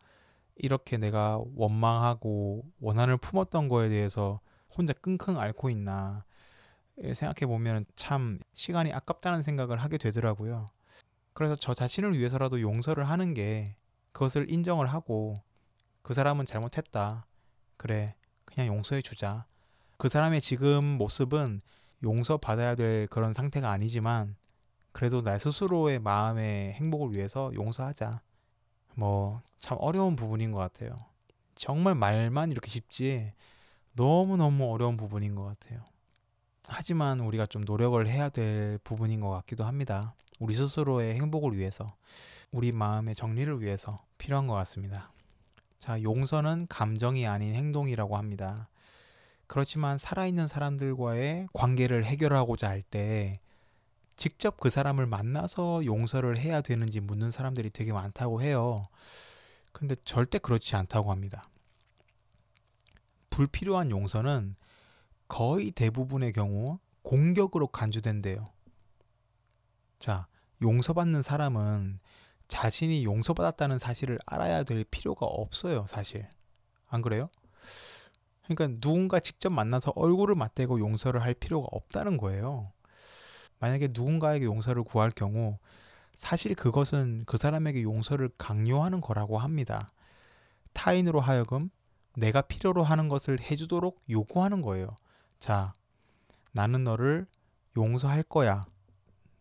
이렇게 0.55 0.98
내가 0.98 1.41
원망하고 1.55 2.65
원한을 2.81 3.17
품었던 3.17 3.69
거에 3.69 3.89
대해서 3.89 4.41
혼자 4.75 4.93
끙끙 4.93 5.39
앓고 5.39 5.69
있나 5.69 6.25
생각해 7.01 7.48
보면 7.48 7.86
참 7.95 8.39
시간이 8.53 8.91
아깝다는 8.91 9.41
생각을 9.41 9.77
하게 9.77 9.98
되더라고요. 9.98 10.67
그래서 11.33 11.55
저 11.55 11.73
자신을 11.73 12.17
위해서라도 12.17 12.61
용서를 12.61 13.09
하는 13.09 13.33
게 13.33 13.75
그것을 14.11 14.51
인정을 14.51 14.87
하고 14.87 15.41
그 16.01 16.13
사람은 16.13 16.45
잘못했다. 16.45 17.25
그래. 17.77 18.15
그냥 18.45 18.67
용서해 18.67 19.01
주자. 19.01 19.45
그 19.97 20.09
사람의 20.09 20.41
지금 20.41 20.83
모습은 20.83 21.61
용서받아야 22.03 22.75
될 22.75 23.07
그런 23.07 23.33
상태가 23.33 23.71
아니지만 23.71 24.35
그래도 24.91 25.21
나 25.21 25.39
스스로의 25.39 25.99
마음의 25.99 26.73
행복을 26.73 27.13
위해서 27.13 27.51
용서하자. 27.55 28.21
뭐 28.95 29.41
참 29.63 29.77
어려운 29.79 30.17
부분인 30.17 30.51
것 30.51 30.59
같아요. 30.59 31.05
정말 31.55 31.95
말만 31.95 32.51
이렇게 32.51 32.69
쉽지 32.69 33.31
너무너무 33.93 34.69
어려운 34.69 34.97
부분인 34.97 35.35
것 35.35 35.45
같아요. 35.45 35.85
하지만 36.67 37.21
우리가 37.21 37.45
좀 37.45 37.61
노력을 37.61 38.05
해야 38.05 38.27
될 38.27 38.77
부분인 38.83 39.21
것 39.21 39.29
같기도 39.29 39.63
합니다. 39.63 40.15
우리 40.43 40.55
스스로의 40.55 41.15
행복을 41.15 41.57
위해서, 41.57 41.95
우리 42.51 42.73
마음의 42.73 43.15
정리를 43.15 43.62
위해서 43.62 44.03
필요한 44.17 44.45
것 44.45 44.53
같습니다. 44.55 45.13
자, 45.79 46.03
용서는 46.03 46.67
감정이 46.67 47.25
아닌 47.25 47.53
행동이라고 47.53 48.17
합니다. 48.17 48.67
그렇지만 49.47 49.97
살아있는 49.97 50.50
사람들과의 50.50 51.47
관계를 51.53 52.03
해결하고자 52.03 52.67
할 52.67 52.81
때 52.81 53.39
직접 54.17 54.59
그 54.59 54.69
사람을 54.69 55.05
만나서 55.05 55.85
용서를 55.85 56.38
해야 56.38 56.59
되는지 56.59 57.00
묻는 57.00 57.31
사람들이 57.31 57.69
되게 57.69 57.93
많다고 57.93 58.41
해요. 58.41 58.89
근데 59.71 59.95
절대 60.03 60.39
그렇지 60.39 60.75
않다고 60.75 61.09
합니다. 61.09 61.50
불필요한 63.29 63.91
용서는 63.91 64.57
거의 65.29 65.71
대부분의 65.71 66.33
경우 66.33 66.79
공격으로 67.01 67.67
간주된대요. 67.67 68.45
자, 70.00 70.27
용서받는 70.63 71.22
사람은 71.22 72.00
자신이 72.48 73.05
용서받았다는 73.05 73.77
사실을 73.79 74.20
알아야 74.25 74.63
될 74.63 74.84
필요가 74.84 75.25
없어요, 75.25 75.86
사실. 75.88 76.27
안 76.88 77.01
그래요? 77.01 77.29
그러니까 78.46 78.79
누군가 78.82 79.20
직접 79.20 79.51
만나서 79.51 79.93
얼굴을 79.96 80.36
맞대고 80.36 80.79
용서를 80.79 81.22
할 81.22 81.34
필요가 81.34 81.67
없다는 81.72 82.17
거예요. 82.17 82.72
만약에 83.60 83.89
누군가에게 83.91 84.46
용서를 84.46 84.84
구할 84.84 85.10
경우 85.12 85.58
사실 86.15 86.53
그것은 86.53 87.24
그 87.25 87.38
사람에게 87.38 87.82
용서를 87.84 88.29
강요하는 88.38 89.01
거라고 89.01 89.38
합니다. 89.38 89.88
타인으로 90.74 91.22
하여금 91.22 91.70
내가 92.15 92.41
필요로 92.41 92.84
하는 92.84 93.08
것을 93.08 93.39
해주도록 93.39 94.01
요구하는 94.10 94.62
거예요. 94.62 94.96
자, 95.39 95.74
나는 96.51 96.84
너를 96.84 97.25
용서할 97.75 98.24
거야. 98.24 98.65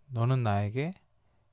너는 0.07 0.43
나에게 0.43 0.93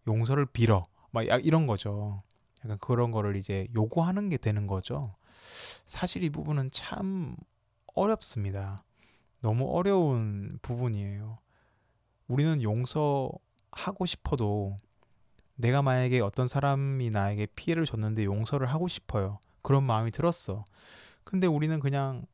용서를 0.09 0.45
빌어. 0.47 0.85
막 1.11 1.23
이런 1.23 1.67
거죠. 1.67 2.23
약간 2.63 2.77
그런 2.79 3.11
거를 3.11 3.35
이제 3.35 3.67
요구하는 3.75 4.29
게 4.29 4.37
되는 4.37 4.67
거죠. 4.67 5.15
사실 5.85 6.23
이 6.23 6.29
부분은 6.29 6.71
참 6.71 7.35
어렵습니다. 7.95 8.83
너무 9.41 9.69
어려운 9.71 10.59
부분이에요. 10.61 11.37
우리는 12.27 12.61
용서하고 12.61 14.05
싶어도 14.05 14.77
내가 15.55 15.81
만약에 15.81 16.19
어떤 16.19 16.47
사람이 16.47 17.09
나에게 17.09 17.47
피해를 17.55 17.85
줬는데 17.85 18.25
용서를 18.25 18.67
하고 18.67 18.87
싶어요. 18.87 19.39
그런 19.61 19.83
마음이 19.83 20.11
들었어. 20.11 20.65
근데 21.23 21.47
우리는 21.47 21.79
그냥 21.79 22.25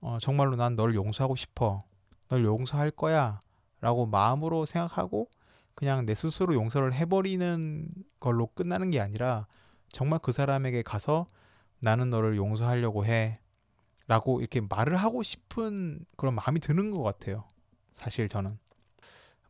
어, 0.00 0.18
정말로 0.20 0.56
난 0.56 0.76
널 0.76 0.94
용서하고 0.94 1.34
싶어. 1.34 1.84
널 2.28 2.44
용서할 2.44 2.90
거야. 2.90 3.40
라고 3.80 4.06
마음으로 4.06 4.66
생각하고 4.66 5.28
그냥 5.78 6.06
내 6.06 6.12
스스로 6.12 6.54
용서를 6.54 6.92
해버리는 6.92 7.88
걸로 8.18 8.48
끝나는 8.48 8.90
게 8.90 8.98
아니라 8.98 9.46
정말 9.92 10.18
그 10.20 10.32
사람에게 10.32 10.82
가서 10.82 11.28
나는 11.78 12.10
너를 12.10 12.36
용서하려고 12.36 13.06
해. 13.06 13.38
라고 14.08 14.40
이렇게 14.40 14.60
말을 14.60 14.96
하고 14.96 15.22
싶은 15.22 16.04
그런 16.16 16.34
마음이 16.34 16.58
드는 16.58 16.90
것 16.90 17.04
같아요. 17.04 17.46
사실 17.92 18.28
저는. 18.28 18.58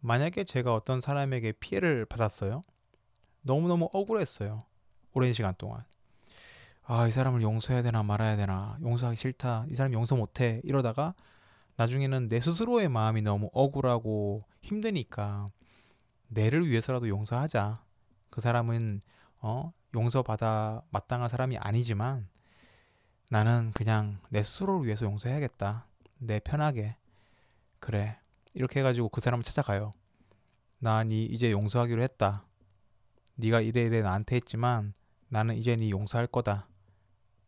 만약에 0.01 0.45
제가 0.45 0.75
어떤 0.75 1.01
사람에게 1.01 1.53
피해를 1.53 2.05
받았어요. 2.05 2.63
너무너무 3.41 3.89
억울했어요. 3.95 4.65
오랜 5.15 5.33
시간 5.33 5.55
동안. 5.57 5.83
아, 6.83 7.09
이 7.09 7.11
사람을 7.11 7.41
용서해야 7.41 7.83
되나 7.83 8.03
말아야 8.03 8.37
되나. 8.37 8.77
용서하기 8.83 9.17
싫다. 9.17 9.65
이 9.71 9.75
사람 9.75 9.95
용서 9.95 10.15
못해. 10.15 10.61
이러다가 10.63 11.15
나중에는 11.77 12.29
내 12.29 12.39
스스로의 12.39 12.91
마음이 12.91 13.23
너무 13.23 13.49
억울하고 13.55 14.45
힘드니까 14.61 15.51
내를 16.29 16.69
위해서라도 16.69 17.09
용서하자. 17.09 17.83
그 18.31 18.41
사람은 18.41 19.01
어, 19.41 19.73
용서받아 19.95 20.83
마땅한 20.91 21.29
사람이 21.29 21.59
아니지만 21.59 22.29
나는 23.31 23.73
그냥 23.75 24.21
내 24.31 24.43
스스로를 24.43 24.87
위해서 24.87 25.05
용서해야겠다. 25.05 25.87
내 26.19 26.41
편하게. 26.41 26.97
그래. 27.79 28.19
이렇게 28.55 28.81
해가지고 28.81 29.09
그 29.11 29.21
사람을 29.21 29.43
찾아가요. 29.43 29.93
나니 30.79 31.25
이제 31.27 31.51
용서하기로 31.51 32.03
했다. 32.03 32.45
네가 33.37 33.61
이래 33.61 33.83
이래 33.83 34.03
나한테 34.03 34.37
했지만 34.37 34.95
나는 35.29 35.57
이제 35.57 35.77
네 35.77 35.91
용서할 35.91 36.27
거다. 36.27 36.69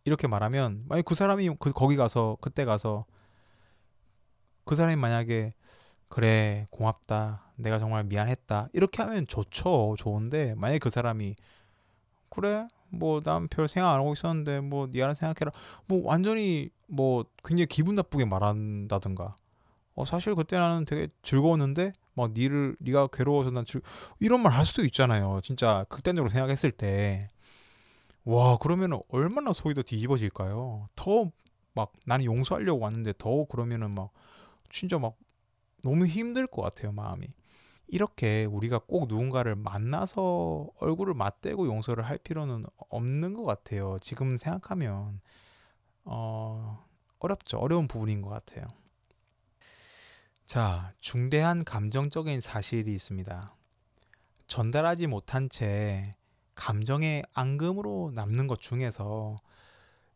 이렇게 0.05 0.27
말하면 0.27 0.85
만약 0.87 1.05
그 1.05 1.15
사람이 1.15 1.57
그 1.59 1.73
거기 1.73 1.97
가서 1.97 2.37
그때 2.41 2.65
가서 2.65 3.07
그 4.65 4.75
사람이 4.75 4.97
만약에 4.97 5.55
그래 6.11 6.69
고맙다. 6.71 7.45
내가 7.57 7.79
정말 7.81 8.05
미안했다. 8.05 8.71
이렇게 8.75 9.03
하면 9.05 9.27
좋죠. 9.29 9.97
좋은데 9.99 10.55
만약에 10.57 10.81
그 10.81 10.91
사람이 10.91 11.37
그래 12.31 12.69
뭐 12.91 13.21
난 13.25 13.49
별 13.49 13.69
생각 13.69 13.93
안 13.93 14.01
하고 14.01 14.13
있었는데 14.15 14.61
뭐 14.61 14.89
니하나 14.91 15.15
생각해라. 15.15 15.53
뭐 15.87 16.03
완전히 16.05 16.71
뭐 16.89 17.25
굉장히 17.45 17.67
기분 17.69 17.95
나쁘게 17.97 18.25
말한다든가. 18.27 19.37
어 19.97 20.05
사실 20.07 20.35
그때 20.35 20.59
나는 20.59 20.85
되게 20.87 21.09
즐거웠는데 21.23 21.93
막 22.15 22.33
니를 22.33 22.77
니가 22.83 23.09
괴로워서 23.09 23.51
난 23.53 23.65
즐... 23.67 23.83
이런 24.21 24.43
말 24.43 24.53
할 24.55 24.67
수도 24.67 24.85
있잖아요. 24.85 25.41
진짜 25.45 25.87
극단적으로 25.91 26.31
생각했을 26.31 26.73
때. 26.73 27.29
와 28.25 28.59
그러면 28.59 29.01
얼마나 29.09 29.53
속이 29.53 29.75
더 29.75 29.83
뒤집어질까요? 29.83 30.89
더 30.97 31.31
막 31.73 31.93
나는 32.05 32.25
용서하려고 32.25 32.81
왔는데 32.81 33.15
더 33.19 33.45
그러면은 33.45 33.93
막 33.93 34.11
진짜 34.71 34.99
막 34.99 35.17
너무 35.83 36.07
힘들 36.07 36.47
것 36.47 36.63
같아요 36.63 36.93
마음이 36.93 37.27
이렇게 37.91 38.45
우리가 38.45 38.79
꼭 38.79 39.09
누군가를 39.09 39.57
만나서 39.57 40.69
얼굴을 40.79 41.15
맞대고 41.15 41.67
용서를 41.67 42.05
할 42.05 42.19
필요는 42.19 42.65
없는 42.89 43.35
것 43.35 43.43
같아요. 43.45 43.97
지금 44.01 44.37
생각하면 44.37 45.21
어, 46.05 46.87
어렵죠. 47.19 47.59
어려운 47.59 47.89
부분인 47.89 48.23
것 48.23 48.31
같아요. 48.31 48.65
자, 50.47 50.93
중대한 51.01 51.65
감정적인 51.65 52.41
사실이 52.41 52.93
있습니다. 52.95 53.57
전달하지 54.47 55.09
못한 55.09 55.49
채 55.49 56.13
감정의 56.55 57.25
앙금으로 57.33 58.13
남는 58.15 58.47
것 58.47 58.61
중에서 58.61 59.41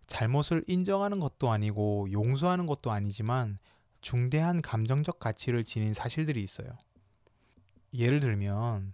잘못을 0.07 0.65
인정하는 0.69 1.19
것도 1.19 1.51
아니고 1.51 2.09
용서하는 2.13 2.67
것도 2.67 2.91
아니지만 2.91 3.57
중대한 4.05 4.61
감정적 4.61 5.19
가치를 5.19 5.65
지닌 5.65 5.95
사실들이 5.95 6.43
있어요. 6.43 6.69
예를 7.95 8.21
들면 8.21 8.93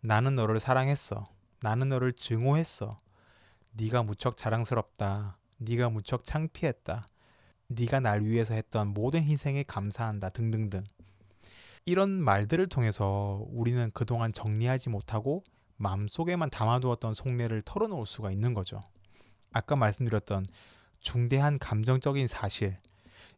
나는 0.00 0.36
너를 0.36 0.60
사랑했어. 0.60 1.28
나는 1.60 1.88
너를 1.88 2.12
증오했어. 2.12 2.96
네가 3.72 4.04
무척 4.04 4.36
자랑스럽다. 4.36 5.38
네가 5.58 5.90
무척 5.90 6.22
창피했다. 6.22 7.04
네가 7.66 7.98
날 7.98 8.22
위해서 8.22 8.54
했던 8.54 8.94
모든 8.94 9.24
희생에 9.24 9.64
감사한다 9.64 10.28
등등등. 10.28 10.84
이런 11.84 12.10
말들을 12.12 12.68
통해서 12.68 13.44
우리는 13.48 13.90
그동안 13.92 14.32
정리하지 14.32 14.88
못하고 14.88 15.42
마음속에만 15.78 16.50
담아두었던 16.50 17.12
속내를 17.14 17.62
털어놓을 17.62 18.06
수가 18.06 18.30
있는 18.30 18.54
거죠. 18.54 18.80
아까 19.52 19.74
말씀드렸던 19.74 20.46
중대한 21.00 21.58
감정적인 21.58 22.28
사실, 22.28 22.78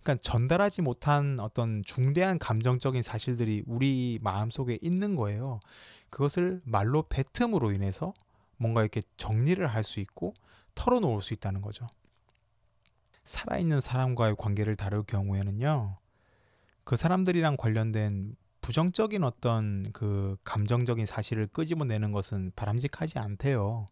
그러니까 0.06 0.22
전달하지 0.22 0.82
못한 0.82 1.40
어떤 1.40 1.82
중대한 1.84 2.38
감정적인 2.38 3.02
사실들이 3.02 3.64
우리 3.66 4.20
마음속에 4.22 4.78
있는 4.80 5.16
거예요. 5.16 5.58
그것을 6.10 6.60
말로 6.64 7.02
뱉음으로 7.02 7.72
인해서 7.72 8.14
뭔가 8.56 8.82
이렇게 8.82 9.02
정리를 9.16 9.66
할 9.66 9.82
수 9.82 9.98
있고 9.98 10.32
털어놓을 10.76 11.22
수 11.22 11.34
있다는 11.34 11.60
거죠. 11.60 11.88
살아있는 13.24 13.80
사람과의 13.80 14.36
관계를 14.38 14.76
다룰 14.76 15.02
경우에는요, 15.02 15.98
그 16.84 16.94
사람들이랑 16.94 17.56
관련된 17.56 18.36
부정적인 18.60 19.24
어떤 19.24 19.90
그 19.92 20.36
감정적인 20.44 21.04
사실을 21.04 21.48
끄집어내는 21.48 22.12
것은 22.12 22.52
바람직하지 22.54 23.18
않대요. 23.18 23.86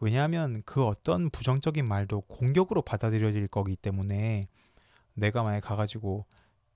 왜냐하면 0.00 0.62
그 0.66 0.84
어떤 0.84 1.30
부정적인 1.30 1.86
말도 1.86 2.22
공격으로 2.22 2.82
받아들여질 2.82 3.46
거기 3.46 3.76
때문에 3.76 4.48
내가 5.14 5.42
만약 5.42 5.60
가가지고 5.60 6.26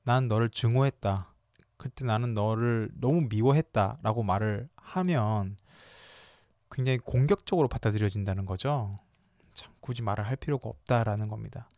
난 0.05 0.29
너를 0.29 0.51
증오했다. 0.51 1.33
그때 1.77 2.05
나는 2.05 2.35
너를 2.35 2.91
너무 2.95 3.27
미워했다 3.29 3.99
라고 4.03 4.23
말을 4.23 4.69
하면 4.77 5.57
굉장히 6.71 6.99
공격적으로 6.99 7.69
받아들여진다는 7.69 8.47
거죠. 8.47 8.99
참 9.55 9.73
굳이 9.81 10.03
말을 10.03 10.27
할 10.27 10.37
필요가 10.37 10.69
없다라는 10.69 11.29
겁니다. 11.29 11.69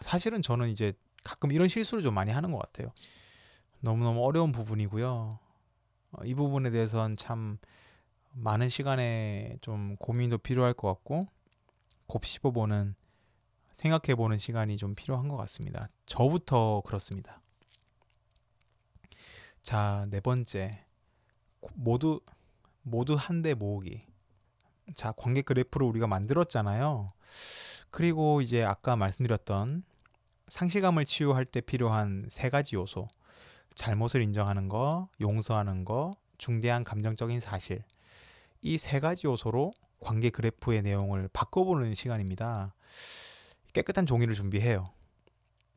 사실은 0.00 0.42
저는 0.42 0.68
이제 0.68 0.92
가끔 1.24 1.52
이런 1.52 1.68
실수를 1.68 2.02
좀 2.02 2.14
많이 2.14 2.30
하는 2.32 2.50
것 2.50 2.58
같아요. 2.58 2.92
너무너무 3.80 4.24
어려운 4.24 4.52
부분이고요. 4.52 5.38
어, 6.12 6.24
이 6.24 6.34
부분에 6.34 6.70
대해서는 6.70 7.16
참 7.16 7.58
많은 8.34 8.68
시간에 8.68 9.56
좀 9.60 9.96
고민도 9.96 10.38
필요할 10.38 10.74
것 10.74 10.88
같고 10.88 11.28
곱씹어보는 12.06 12.94
생각해 13.74 14.14
보는 14.16 14.38
시간이 14.38 14.76
좀 14.76 14.94
필요한 14.94 15.28
것 15.28 15.36
같습니다. 15.38 15.88
저부터 16.06 16.82
그렇습니다. 16.84 17.40
자, 19.62 20.06
네 20.10 20.20
번째. 20.20 20.84
모두, 21.74 22.20
모두 22.82 23.14
한대 23.14 23.54
모으기. 23.54 24.04
자, 24.94 25.12
관계 25.12 25.42
그래프를 25.42 25.86
우리가 25.86 26.06
만들었잖아요. 26.06 27.12
그리고 27.90 28.40
이제 28.40 28.64
아까 28.64 28.96
말씀드렸던 28.96 29.84
상실감을 30.48 31.04
치유할 31.04 31.44
때 31.44 31.60
필요한 31.60 32.26
세 32.30 32.50
가지 32.50 32.76
요소. 32.76 33.08
잘못을 33.74 34.20
인정하는 34.22 34.68
거, 34.68 35.08
용서하는 35.20 35.84
거, 35.84 36.16
중대한 36.38 36.84
감정적인 36.84 37.40
사실. 37.40 37.84
이 38.60 38.76
세 38.78 39.00
가지 39.00 39.26
요소로 39.26 39.72
관계 40.00 40.30
그래프의 40.30 40.82
내용을 40.82 41.28
바꿔보는 41.32 41.94
시간입니다. 41.94 42.74
깨끗한 43.72 44.06
종이를 44.06 44.34
준비해요. 44.34 44.90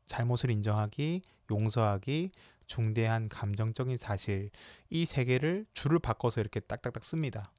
잘못을 0.05 0.51
인정하기, 0.51 1.21
용서하기, 1.51 2.31
중대한 2.67 3.29
감정적인 3.29 3.97
사실 3.97 4.49
이 4.89 5.05
세 5.05 5.23
개를 5.25 5.65
줄을 5.73 5.99
바꿔서 5.99 6.41
이렇게 6.41 6.59
딱딱딱 6.59 7.03
씁니다. 7.03 7.51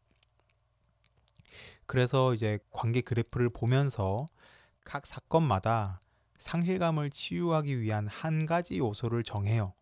그래서 1.87 2.35
이제 2.35 2.59
관계 2.71 3.01
그래프를 3.01 3.49
보면서 3.51 4.27
각 4.85 5.07
사건마다 5.07 6.01
상실감을 6.39 7.11
치유하기 7.11 7.81
위한 7.81 8.07
한 8.09 8.47
가지 8.47 8.79
요소를 8.79 9.23
정해요. 9.23 9.73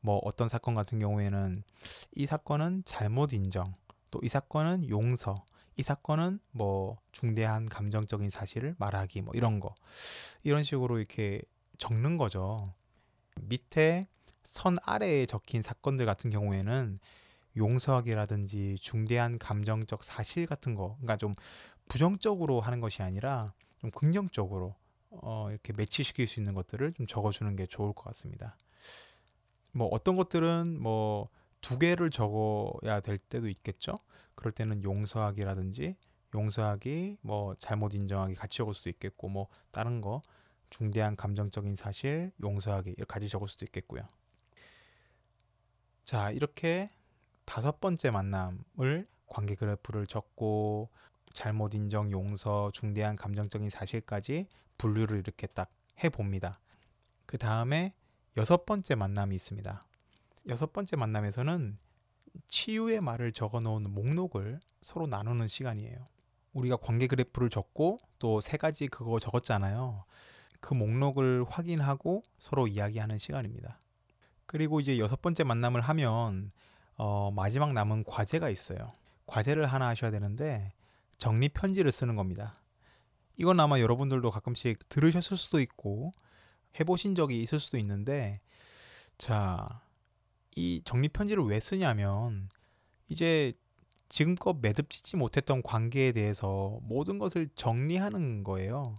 뭐 0.00 0.20
어떤 0.24 0.48
사건 0.48 0.74
같은 0.74 0.98
경우에는 0.98 1.62
이 2.14 2.26
사건은 2.26 2.82
잘못 2.84 3.32
인정, 3.32 3.74
또 4.10 4.20
이 4.22 4.28
사건은 4.28 4.88
용서, 4.88 5.44
이 5.76 5.82
사건은 5.82 6.38
뭐 6.50 6.98
중대한 7.12 7.66
감정적인 7.66 8.30
사실을 8.30 8.74
말하기 8.78 9.22
뭐 9.22 9.34
이런 9.34 9.60
거 9.60 9.74
이런 10.42 10.62
식으로 10.62 10.98
이렇게 10.98 11.42
적는 11.78 12.16
거죠. 12.16 12.72
밑에 13.40 14.06
선 14.44 14.76
아래에 14.82 15.26
적힌 15.26 15.62
사건들 15.62 16.06
같은 16.06 16.30
경우에는 16.30 17.00
용서하기라든지 17.56 18.76
중대한 18.80 19.38
감정적 19.38 20.04
사실 20.04 20.46
같은 20.46 20.74
거, 20.74 20.96
그러니까 20.96 21.16
좀 21.16 21.34
부정적으로 21.88 22.60
하는 22.60 22.80
것이 22.80 23.02
아니라 23.02 23.52
좀 23.80 23.90
긍정적으로 23.90 24.74
어, 25.10 25.48
이렇게 25.50 25.72
매치시킬 25.72 26.26
수 26.26 26.40
있는 26.40 26.54
것들을 26.54 26.92
좀 26.94 27.06
적어주는 27.06 27.54
게 27.56 27.66
좋을 27.66 27.92
것 27.92 28.04
같습니다. 28.04 28.56
뭐 29.72 29.88
어떤 29.88 30.16
것들은 30.16 30.80
뭐 30.80 31.28
두 31.64 31.78
개를 31.78 32.10
적어야 32.10 33.00
될 33.00 33.16
때도 33.16 33.48
있겠죠. 33.48 33.98
그럴 34.34 34.52
때는 34.52 34.84
용서하기라든지 34.84 35.96
용서하기, 36.34 37.16
뭐 37.22 37.54
잘못 37.58 37.94
인정하기 37.94 38.34
같이 38.34 38.58
적을 38.58 38.74
수도 38.74 38.90
있겠고 38.90 39.30
뭐 39.30 39.48
다른 39.70 40.02
거 40.02 40.20
중대한 40.68 41.16
감정적인 41.16 41.74
사실, 41.74 42.32
용서하기 42.42 42.90
이렇게 42.90 43.04
같이 43.06 43.30
적을 43.30 43.48
수도 43.48 43.64
있겠고요. 43.64 44.02
자, 46.04 46.30
이렇게 46.32 46.90
다섯 47.46 47.80
번째 47.80 48.10
만남을 48.10 49.08
관계 49.26 49.54
그래프를 49.54 50.06
적고 50.06 50.90
잘못 51.32 51.72
인정, 51.72 52.10
용서, 52.10 52.72
중대한 52.74 53.16
감정적인 53.16 53.70
사실까지 53.70 54.48
분류를 54.76 55.18
이렇게 55.18 55.46
딱 55.46 55.70
해봅니다. 56.02 56.60
그 57.24 57.38
다음에 57.38 57.94
여섯 58.36 58.66
번째 58.66 58.96
만남이 58.96 59.34
있습니다. 59.34 59.82
여섯 60.48 60.72
번째 60.72 60.96
만남에서는 60.96 61.78
치유의 62.48 63.00
말을 63.00 63.32
적어 63.32 63.60
놓은 63.60 63.90
목록을 63.90 64.60
서로 64.80 65.06
나누는 65.06 65.48
시간이에요. 65.48 66.06
우리가 66.52 66.76
관계 66.76 67.06
그래프를 67.06 67.50
적고 67.50 67.98
또 68.18 68.40
세 68.40 68.56
가지 68.56 68.86
그거 68.88 69.18
적었잖아요. 69.18 70.04
그 70.60 70.74
목록을 70.74 71.44
확인하고 71.48 72.22
서로 72.38 72.66
이야기하는 72.66 73.18
시간입니다. 73.18 73.78
그리고 74.46 74.80
이제 74.80 74.98
여섯 74.98 75.20
번째 75.20 75.44
만남을 75.44 75.80
하면 75.80 76.52
어, 76.96 77.30
마지막 77.30 77.72
남은 77.72 78.04
과제가 78.04 78.50
있어요. 78.50 78.92
과제를 79.26 79.66
하나 79.66 79.88
하셔야 79.88 80.10
되는데 80.10 80.72
정리 81.16 81.48
편지를 81.48 81.92
쓰는 81.92 82.14
겁니다. 82.16 82.54
이건 83.36 83.58
아마 83.60 83.80
여러분들도 83.80 84.30
가끔씩 84.30 84.88
들으셨을 84.88 85.36
수도 85.36 85.60
있고 85.60 86.12
해보신 86.78 87.14
적이 87.14 87.42
있을 87.42 87.58
수도 87.58 87.78
있는데 87.78 88.40
자, 89.18 89.82
이 90.54 90.82
정리 90.84 91.08
편지를 91.08 91.44
왜 91.44 91.60
쓰냐면 91.60 92.48
이제 93.08 93.52
지금껏 94.08 94.56
매듭짓지 94.60 95.16
못했던 95.16 95.62
관계에 95.62 96.12
대해서 96.12 96.78
모든 96.82 97.18
것을 97.18 97.48
정리하는 97.54 98.44
거예요. 98.44 98.96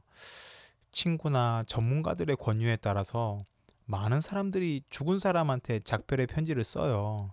친구나 0.91 1.63
전문가들의 1.67 2.35
권유에 2.37 2.77
따라서 2.77 3.45
많은 3.85 4.19
사람들이 4.19 4.83
죽은 4.89 5.19
사람한테 5.19 5.79
작별의 5.81 6.27
편지를 6.27 6.63
써요. 6.63 7.31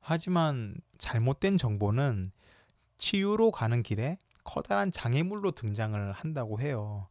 하지만 0.00 0.76
잘못된 0.98 1.56
정보는 1.56 2.30
치유로 2.98 3.50
가는 3.50 3.82
길에 3.82 4.18
커다란 4.44 4.90
장애물로 4.90 5.52
등장을 5.52 6.12
한다고 6.12 6.60
해요. 6.60 7.08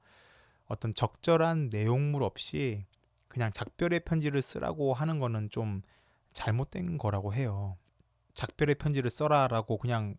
어떤 0.65 0.93
적절한 0.93 1.69
내용물 1.71 2.23
없이 2.23 2.86
그냥 3.28 3.52
작별의 3.52 4.02
편지를 4.02 4.41
쓰라고 4.41 4.93
하는 4.93 5.19
거는 5.19 5.49
좀 5.49 5.82
잘못된 6.34 6.98
거라고 6.98 7.34
해요. 7.34 7.78
작별의 8.34 8.76
편지를 8.76 9.10
써라라고 9.10 9.78
그냥 9.78 10.15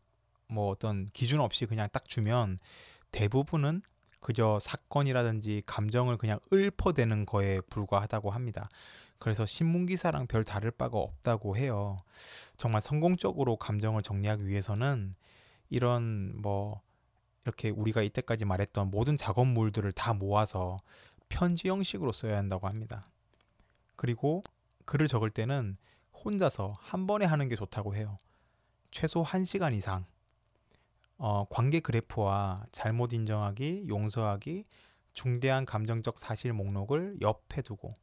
뭐 0.48 0.70
어떤 0.70 1.06
기준 1.12 1.40
없이 1.40 1.66
그냥 1.66 1.88
딱 1.92 2.08
주면 2.08 2.58
대부분은 3.12 3.82
그저 4.20 4.58
사건이라든지 4.60 5.62
감정을 5.66 6.16
그냥 6.16 6.38
읊어대는 6.52 7.26
거에 7.26 7.60
불과하다고 7.60 8.30
합니다. 8.30 8.68
그래서 9.18 9.44
신문 9.44 9.86
기사랑 9.86 10.26
별 10.26 10.44
다를 10.44 10.70
바가 10.70 10.98
없다고 10.98 11.56
해요. 11.56 11.98
정말 12.56 12.80
성공적으로 12.80 13.56
감정을 13.56 14.02
정리하기 14.02 14.46
위해서는 14.46 15.14
이런 15.68 16.40
뭐 16.40 16.80
이렇게 17.44 17.68
우리가 17.70 18.02
이때까지 18.02 18.44
말했던 18.44 18.90
모든 18.90 19.16
작업물들을 19.16 19.92
다 19.92 20.14
모아서 20.14 20.78
편지 21.28 21.68
형식으로 21.68 22.12
써야 22.12 22.38
한다고 22.38 22.66
합니다. 22.66 23.04
그리고 23.96 24.42
글을 24.86 25.08
적을 25.08 25.30
때는 25.30 25.76
혼자서 26.24 26.76
한 26.80 27.06
번에 27.06 27.24
하는 27.26 27.48
게 27.48 27.56
좋다고 27.56 27.94
해요. 27.94 28.18
최소 28.90 29.22
1시간 29.22 29.74
이상. 29.74 30.06
어, 31.18 31.46
관계 31.48 31.80
그래프와 31.80 32.66
잘못 32.72 33.12
인정하기, 33.12 33.86
용서하기, 33.88 34.64
중대한 35.12 35.64
감정적 35.64 36.18
사실 36.18 36.52
목록을 36.52 37.18
옆에 37.20 37.62
두고 37.62 37.94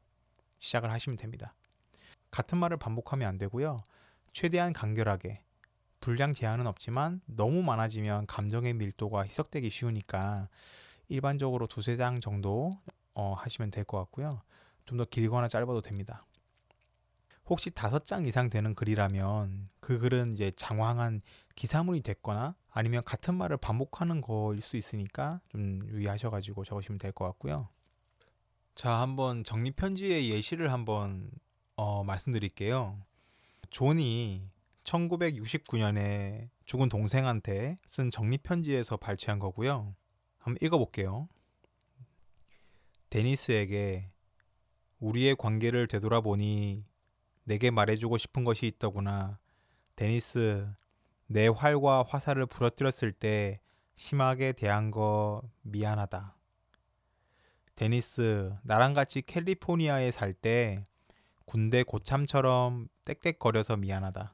시작을 0.59 0.91
하시면 0.91 1.17
됩니다. 1.17 1.53
같은 2.29 2.57
말을 2.57 2.77
반복하면 2.77 3.27
안 3.27 3.37
되고요. 3.37 3.77
최대한 4.31 4.71
간결하게 4.71 5.43
분량 5.99 6.33
제한은 6.33 6.67
없지만 6.67 7.21
너무 7.25 7.63
많아지면 7.63 8.25
감정의 8.27 8.73
밀도가 8.75 9.25
희석되기 9.25 9.69
쉬우니까 9.69 10.47
일반적으로 11.09 11.67
두세 11.67 11.97
장 11.97 12.21
정도 12.21 12.71
어, 13.13 13.33
하시면 13.33 13.71
될 13.71 13.83
것 13.83 13.97
같고요. 13.99 14.41
좀 14.85 14.97
더 14.97 15.05
길거나 15.05 15.47
짧아도 15.47 15.81
됩니다. 15.81 16.25
혹시 17.51 17.69
다섯 17.69 18.05
장 18.05 18.25
이상 18.25 18.49
되는 18.49 18.73
글이라면 18.73 19.67
그 19.81 19.99
글은 19.99 20.31
이제 20.35 20.51
장황한 20.55 21.19
기사문이 21.55 21.99
됐거나 21.99 22.55
아니면 22.69 23.03
같은 23.03 23.35
말을 23.35 23.57
반복하는 23.57 24.21
거일 24.21 24.61
수 24.61 24.77
있으니까 24.77 25.41
좀 25.49 25.81
유의하셔가지고 25.85 26.63
적으시면 26.63 26.97
될 26.97 27.11
것 27.11 27.25
같고요. 27.25 27.67
자, 28.73 29.01
한번 29.01 29.43
정리 29.43 29.71
편지의 29.71 30.29
예시를 30.29 30.71
한번 30.71 31.29
어, 31.75 32.05
말씀드릴게요. 32.05 33.03
존이 33.69 34.49
1969년에 34.85 36.47
죽은 36.63 36.87
동생한테 36.87 37.79
쓴 37.85 38.09
정리 38.09 38.37
편지에서 38.37 38.95
발췌한 38.95 39.39
거고요. 39.39 39.93
한번 40.37 40.57
읽어볼게요. 40.65 41.27
데니스에게 43.09 44.09
우리의 44.99 45.35
관계를 45.35 45.87
되돌아보니 45.89 46.89
내게 47.51 47.69
말해주고 47.69 48.17
싶은 48.17 48.45
것이 48.45 48.65
있더구나. 48.65 49.37
데니스, 49.97 50.65
내 51.27 51.49
활과 51.49 52.05
화살을 52.07 52.45
부러뜨렸을 52.45 53.11
때 53.11 53.59
심하게 53.97 54.53
대한 54.53 54.89
거 54.89 55.41
미안하다. 55.61 56.37
데니스, 57.75 58.55
나랑 58.63 58.93
같이 58.93 59.21
캘리포니아에 59.21 60.11
살 60.11 60.33
때 60.33 60.87
군대 61.43 61.83
고참처럼 61.83 62.87
떽떽거려서 63.03 63.75
미안하다. 63.75 64.33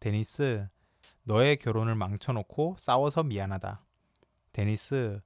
데니스, 0.00 0.66
너의 1.22 1.56
결혼을 1.56 1.94
망쳐놓고 1.94 2.78
싸워서 2.80 3.22
미안하다. 3.22 3.86
데니스, 4.50 5.20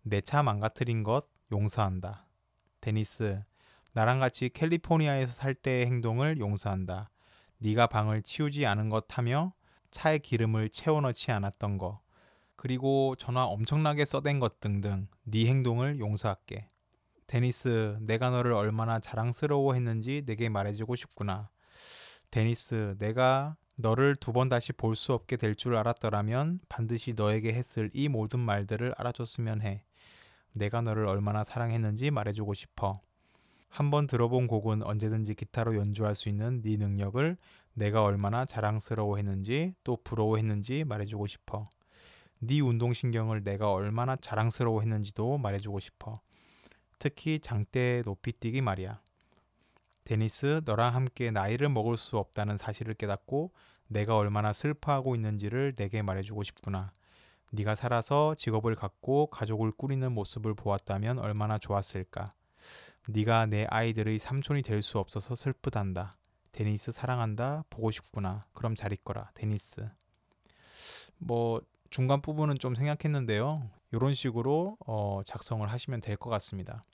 내 0.00 0.22
차 0.22 0.42
망가뜨린 0.42 1.02
것 1.02 1.28
용서한다. 1.52 2.26
데니스, 2.80 3.44
나랑 3.94 4.20
같이 4.20 4.48
캘리포니아에서 4.50 5.32
살 5.32 5.54
때의 5.54 5.86
행동을 5.86 6.38
용서한다. 6.38 7.10
네가 7.58 7.86
방을 7.86 8.22
치우지 8.22 8.66
않은 8.66 8.88
것 8.88 9.06
하며 9.16 9.54
차에 9.90 10.18
기름을 10.18 10.70
채워넣지 10.70 11.30
않았던 11.32 11.78
거 11.78 12.00
그리고 12.56 13.14
전화 13.16 13.44
엄청나게 13.44 14.04
써댄 14.04 14.40
것 14.40 14.60
등등 14.60 15.08
네 15.24 15.46
행동을 15.46 15.98
용서할게. 16.00 16.68
데니스, 17.26 17.96
내가 18.00 18.30
너를 18.30 18.52
얼마나 18.52 18.98
자랑스러워했는지 19.00 20.22
내게 20.26 20.48
말해주고 20.48 20.94
싶구나. 20.96 21.50
데니스, 22.30 22.96
내가 22.98 23.56
너를 23.76 24.16
두 24.16 24.32
번 24.32 24.48
다시 24.48 24.72
볼 24.72 24.94
수 24.96 25.12
없게 25.14 25.36
될 25.36 25.54
줄 25.56 25.76
알았더라면 25.76 26.60
반드시 26.68 27.14
너에게 27.16 27.52
했을 27.54 27.90
이 27.94 28.08
모든 28.08 28.40
말들을 28.40 28.94
알아줬으면 28.98 29.62
해. 29.62 29.84
내가 30.52 30.80
너를 30.80 31.06
얼마나 31.06 31.44
사랑했는지 31.44 32.10
말해주고 32.10 32.54
싶어. 32.54 33.00
한번 33.74 34.06
들어본 34.06 34.46
곡은 34.46 34.84
언제든지 34.84 35.34
기타로 35.34 35.74
연주할 35.74 36.14
수 36.14 36.28
있는 36.28 36.62
네 36.62 36.76
능력을 36.76 37.36
내가 37.72 38.04
얼마나 38.04 38.44
자랑스러워했는지 38.44 39.74
또 39.82 39.98
부러워했는지 40.04 40.84
말해주고 40.84 41.26
싶어. 41.26 41.68
네 42.38 42.60
운동신경을 42.60 43.42
내가 43.42 43.72
얼마나 43.72 44.14
자랑스러워했는지도 44.14 45.38
말해주고 45.38 45.80
싶어. 45.80 46.20
특히 47.00 47.40
장대 47.40 48.02
높이 48.04 48.30
뛰기 48.30 48.60
말이야. 48.60 49.00
데니스, 50.04 50.60
너랑 50.64 50.94
함께 50.94 51.32
나이를 51.32 51.68
먹을 51.68 51.96
수 51.96 52.16
없다는 52.16 52.56
사실을 52.56 52.94
깨닫고 52.94 53.50
내가 53.88 54.16
얼마나 54.16 54.52
슬퍼하고 54.52 55.16
있는지를 55.16 55.74
내게 55.74 56.00
말해주고 56.00 56.44
싶구나. 56.44 56.92
네가 57.50 57.74
살아서 57.74 58.36
직업을 58.36 58.76
갖고 58.76 59.26
가족을 59.26 59.72
꾸리는 59.72 60.12
모습을 60.12 60.54
보았다면 60.54 61.18
얼마나 61.18 61.58
좋았을까. 61.58 62.32
네가 63.08 63.46
내 63.46 63.66
아이들의 63.68 64.18
삼촌이 64.18 64.62
될 64.62 64.82
수 64.82 64.98
없어서 64.98 65.34
슬프단다. 65.34 66.16
데니스 66.52 66.92
사랑한다. 66.92 67.64
보고 67.70 67.90
싶구나. 67.90 68.42
그럼 68.52 68.74
잘 68.74 68.92
있거라. 68.92 69.30
데니스. 69.34 69.88
뭐 71.18 71.60
중간 71.90 72.20
부분은 72.22 72.58
좀 72.58 72.74
생각했는데요. 72.74 73.68
이런 73.92 74.14
식으로 74.14 74.76
어, 74.86 75.22
작성을 75.24 75.66
하시면 75.70 76.00
될 76.00 76.16
것 76.16 76.30
같습니다. 76.30 76.84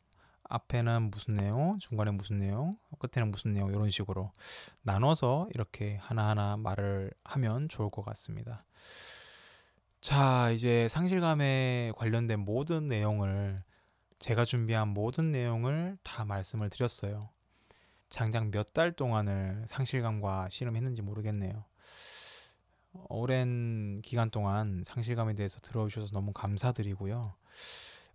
앞에는 0.48 1.10
무슨 1.10 1.34
내용, 1.34 1.78
중간에 1.78 2.10
무슨 2.10 2.38
내용, 2.38 2.76
끝에는 2.98 3.30
무슨 3.30 3.52
내용 3.52 3.70
이런 3.70 3.88
식으로 3.88 4.32
나눠서 4.82 5.48
이렇게 5.54 5.96
하나하나 6.00 6.56
말을 6.56 7.12
하면 7.24 7.68
좋을 7.68 7.88
것 7.90 8.02
같습니다. 8.04 8.64
자, 10.00 10.50
이제 10.50 10.88
상실감에 10.88 11.92
관련된 11.96 12.40
모든 12.40 12.88
내용을 12.88 13.62
제가 14.20 14.44
준비한 14.44 14.88
모든 14.88 15.32
내용을 15.32 15.98
다 16.04 16.24
말씀을 16.24 16.70
드렸어요. 16.70 17.30
장장 18.10 18.50
몇 18.50 18.72
달 18.72 18.92
동안을 18.92 19.64
상실감과 19.66 20.48
씨름했는지 20.50 21.02
모르겠네요. 21.02 21.64
오랜 23.08 24.00
기간 24.02 24.30
동안 24.30 24.82
상실감에 24.84 25.34
대해서 25.34 25.58
들어주셔서 25.60 26.12
너무 26.12 26.32
감사드리고요. 26.32 27.34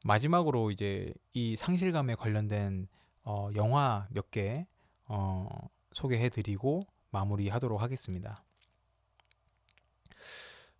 마지막으로 0.04 0.70
이제 0.72 1.14
이 1.34 1.56
상실감에 1.56 2.16
관련된 2.16 2.88
어, 3.24 3.50
영화 3.56 4.08
몇개 4.12 4.68
어, 5.08 5.48
소개해드리고 5.92 6.86
마무리하도록 7.10 7.82
하겠습니다. 7.82 8.44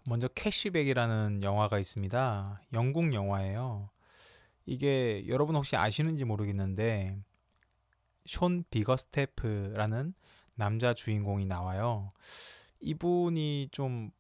먼저 0.04 0.28
캐시백이라는 0.28 1.42
영화가 1.42 1.80
있습니다. 1.80 2.62
영국 2.74 3.14
영화예요. 3.14 3.90
이게 4.66 5.26
여러분 5.28 5.56
혹시 5.56 5.76
아시는지 5.76 6.26
모르겠는데 6.26 7.18
숀 8.26 8.64
비거스테프라는 8.70 10.14
남자 10.56 10.94
주인공이 10.94 11.46
나와요. 11.46 12.12
이분이 12.80 13.70
좀 13.72 14.12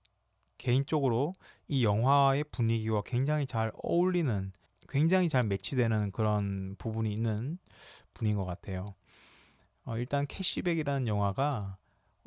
개인적으로 0.57 1.33
이 1.67 1.83
영화의 1.83 2.45
분위기와 2.45 3.01
굉장히 3.03 3.45
잘 3.45 3.71
어울리는 3.83 4.51
굉장히 4.87 5.29
잘 5.29 5.43
매치되는 5.43 6.11
그런 6.11 6.75
부분이 6.77 7.11
있는 7.11 7.57
분인 8.13 8.35
것 8.35 8.45
같아요. 8.45 8.95
어, 9.83 9.97
일단 9.97 10.27
캐시백이라는 10.27 11.07
영화가 11.07 11.77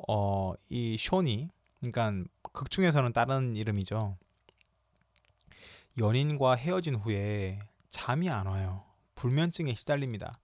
어, 0.07 0.53
이 0.69 0.97
숀이 0.97 1.49
그러니까 1.79 2.13
극 2.41 2.69
중에서는 2.69 3.13
다른 3.13 3.55
이름이죠. 3.55 4.17
연인과 5.97 6.55
헤어진 6.55 6.95
후에 6.95 7.59
잠이 7.89 8.29
안 8.29 8.47
와요. 8.47 8.85
불면증에 9.15 9.75
시달립니다. 9.75 10.39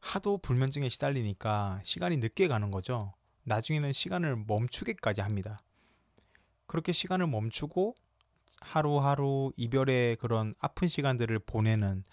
하도 0.00 0.38
불면증에 0.38 0.88
시달리니까 0.88 1.80
시간이 1.82 2.18
늦게 2.18 2.48
가는 2.48 2.70
거죠. 2.70 3.14
나중에는 3.44 3.92
시간을 3.92 4.44
멈추게까지 4.46 5.20
합니다. 5.20 5.58
그렇게 6.66 6.92
시간을 6.92 7.26
멈추고 7.26 7.94
하루하루 8.60 9.52
이별의 9.56 10.16
그런 10.16 10.54
아픈 10.60 10.88
시간들을 10.88 11.38
보내는 11.40 12.04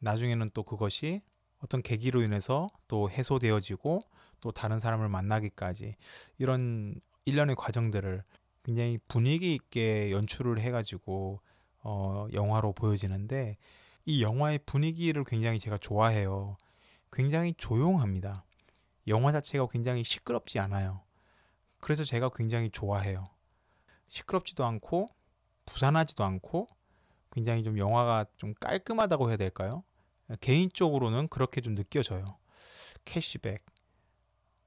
나중에는 0.00 0.50
또 0.54 0.62
그것이 0.62 1.22
어떤 1.58 1.82
계기로 1.82 2.22
인해서 2.22 2.68
또 2.88 3.10
해소되어지고 3.10 4.02
또 4.40 4.52
다른 4.52 4.78
사람을 4.78 5.08
만나기까지 5.08 5.96
이런 6.38 7.00
일련의 7.24 7.56
과정들을 7.56 8.22
굉장히 8.64 8.98
분위기 9.08 9.54
있게 9.54 10.10
연출을 10.10 10.60
해가지고 10.60 11.40
어, 11.84 12.26
영화로 12.32 12.72
보여지는데 12.72 13.56
이 14.06 14.22
영화의 14.22 14.58
분위기를 14.66 15.22
굉장히 15.24 15.58
제가 15.58 15.78
좋아해요. 15.78 16.56
굉장히 17.12 17.54
조용합니다. 17.56 18.44
영화 19.06 19.30
자체가 19.32 19.68
굉장히 19.70 20.02
시끄럽지 20.02 20.58
않아요. 20.58 21.02
그래서 21.78 22.02
제가 22.02 22.30
굉장히 22.34 22.70
좋아해요. 22.70 23.28
시끄럽지도 24.08 24.64
않고 24.64 25.10
부산하지도 25.66 26.24
않고 26.24 26.66
굉장히 27.30 27.62
좀 27.62 27.78
영화가 27.78 28.26
좀 28.36 28.54
깔끔하다고 28.54 29.28
해야 29.28 29.36
될까요? 29.36 29.84
개인적으로는 30.40 31.28
그렇게 31.28 31.60
좀 31.60 31.74
느껴져요. 31.74 32.38
캐시백. 33.04 33.64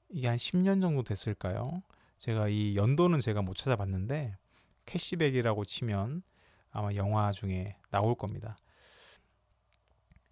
이게 0.09 0.27
한 0.27 0.37
10년 0.37 0.81
정도 0.81 1.03
됐을까요? 1.03 1.81
제가 2.19 2.47
이 2.49 2.75
연도는 2.75 3.19
제가 3.19 3.41
못 3.41 3.55
찾아봤는데 3.55 4.37
캐시백이라고 4.85 5.65
치면 5.65 6.23
아마 6.71 6.93
영화 6.95 7.31
중에 7.31 7.77
나올 7.89 8.15
겁니다. 8.15 8.57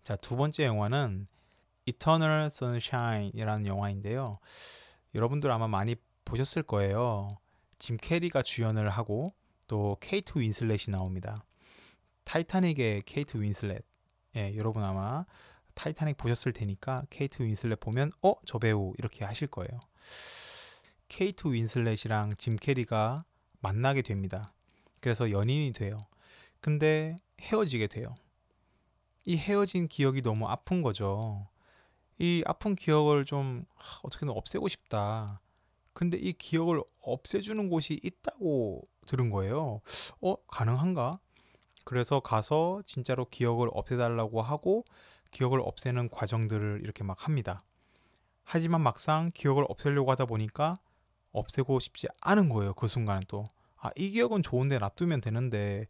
자, 0.04 0.16
두 0.16 0.36
번째 0.36 0.66
영화는 0.66 1.28
Eternal 1.86 2.46
Sunshine이라는 2.46 3.66
영화인데요. 3.66 4.40
여러분들 5.14 5.52
아마 5.52 5.68
많이 5.68 5.96
보셨을 6.26 6.64
거예요. 6.64 7.38
짐 7.80 7.98
캐리가 7.98 8.42
주연을 8.42 8.90
하고 8.90 9.34
또 9.68 9.98
케이트 10.00 10.38
윈슬렛이 10.38 10.86
나옵니다. 10.90 11.46
타이타닉의 12.24 13.04
케이트 13.04 13.38
윈슬렛. 13.38 13.84
예, 14.36 14.56
여러분 14.56 14.84
아마 14.84 15.26
타이타닉 15.76 16.18
보셨을 16.18 16.54
테니까 16.54 17.04
케이트 17.10 17.44
윈슬렛 17.44 17.80
보면 17.80 18.12
어, 18.22 18.34
저 18.46 18.60
배우 18.60 18.94
이렇게 18.98 19.24
하실 19.26 19.48
거예요. 19.48 19.80
케이트 21.08 21.48
윈슬렛이랑 21.48 22.34
짐 22.38 22.56
캐리가 22.56 23.26
만나게 23.60 24.02
됩니다. 24.02 24.52
그래서 25.00 25.30
연인이 25.32 25.72
돼요. 25.72 26.08
근데 26.66 27.16
헤어지게 27.42 27.86
돼요. 27.86 28.16
이 29.24 29.38
헤어진 29.38 29.88
기억이 29.88 30.24
너무 30.24 30.48
아픈 30.48 30.82
거죠. 30.82 31.48
이 32.18 32.42
아픈 32.48 32.74
기억을 32.74 33.26
좀 33.26 33.66
어떻게든 34.02 34.34
없애고 34.34 34.68
싶다. 34.70 35.42
근데 35.94 36.18
이 36.18 36.34
기억을 36.34 36.82
없애주는 37.04 37.70
곳이 37.70 38.00
있다고 38.02 38.82
들은 39.06 39.30
거예요. 39.30 39.82
어, 40.22 40.36
가능한가? 40.48 41.20
그래서 41.84 42.20
가서 42.20 42.82
진짜로 42.88 43.26
기억을 43.30 43.70
없애달라고 43.72 44.42
하고 44.42 44.86
기억을 45.30 45.60
없애는 45.62 46.10
과정들을 46.10 46.80
이렇게 46.82 47.04
막 47.04 47.28
합니다. 47.28 47.60
하지만 48.44 48.82
막상 48.82 49.30
기억을 49.36 49.66
없애려고 49.70 50.10
하다 50.10 50.26
보니까 50.26 50.80
없애고 51.32 51.78
싶지 51.80 52.08
않은 52.22 52.50
거예요. 52.50 52.74
그 52.74 52.88
순간은 52.88 53.22
또. 53.28 53.46
아, 53.78 53.92
이 53.96 54.10
기억은 54.10 54.42
좋은데 54.42 54.80
놔두면 54.80 55.22
되는데 55.22 55.86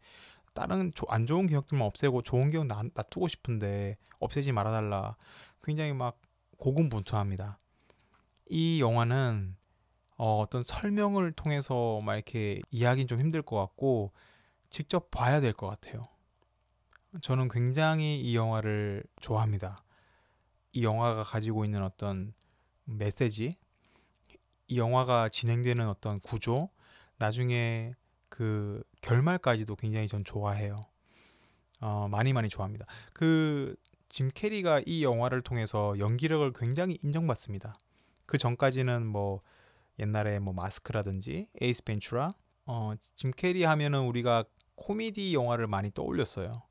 다른 0.56 0.90
안 1.08 1.26
좋은 1.26 1.46
기억들만 1.46 1.86
없애고 1.86 2.22
좋은 2.22 2.50
기억 2.50 2.66
놔, 2.66 2.82
놔두고 2.94 3.28
싶은데 3.28 3.98
없애지 4.20 4.52
말아달라. 4.52 5.16
굉장히 5.62 5.92
막 5.92 6.18
고군분투합니다. 6.56 7.58
이 8.48 8.80
영화는 8.80 9.54
어, 10.16 10.38
어떤 10.38 10.62
설명을 10.62 11.32
통해서 11.32 12.00
막 12.00 12.14
이렇게 12.14 12.62
이야기는 12.70 13.06
좀 13.06 13.20
힘들 13.20 13.42
것 13.42 13.56
같고 13.58 14.12
직접 14.70 15.10
봐야 15.10 15.40
될 15.42 15.52
것 15.52 15.68
같아요. 15.68 16.04
저는 17.20 17.48
굉장히 17.48 18.18
이 18.20 18.34
영화를 18.34 19.04
좋아합니다. 19.20 19.76
이 20.72 20.84
영화가 20.84 21.22
가지고 21.22 21.66
있는 21.66 21.82
어떤 21.82 22.32
메시지, 22.84 23.56
이 24.68 24.78
영화가 24.78 25.28
진행되는 25.28 25.86
어떤 25.86 26.18
구조, 26.20 26.70
나중에 27.18 27.94
그 28.28 28.82
결말까지도 29.06 29.76
굉장히 29.76 30.08
전 30.08 30.24
좋아해요. 30.24 30.86
어, 31.80 32.08
많이 32.10 32.32
많이 32.32 32.48
좋아합니다. 32.48 32.86
그 33.12 33.76
짐 34.08 34.30
캐리가 34.32 34.82
이 34.86 35.04
영화를 35.04 35.42
통해서 35.42 35.98
연기력을 35.98 36.50
굉장히 36.54 36.98
인정받습니다. 37.02 37.74
그 38.24 38.38
전까지는 38.38 39.06
뭐 39.06 39.42
옛날에 39.98 40.38
뭐 40.38 40.54
마스크라든지 40.54 41.48
에이스 41.60 41.84
벤츄라, 41.84 42.32
어, 42.66 42.94
짐 43.16 43.30
캐리 43.30 43.64
하면은 43.64 44.02
우리가 44.06 44.44
코미디 44.74 45.34
영화를 45.34 45.66
많이 45.66 45.90
떠올렸어요. 45.90 46.62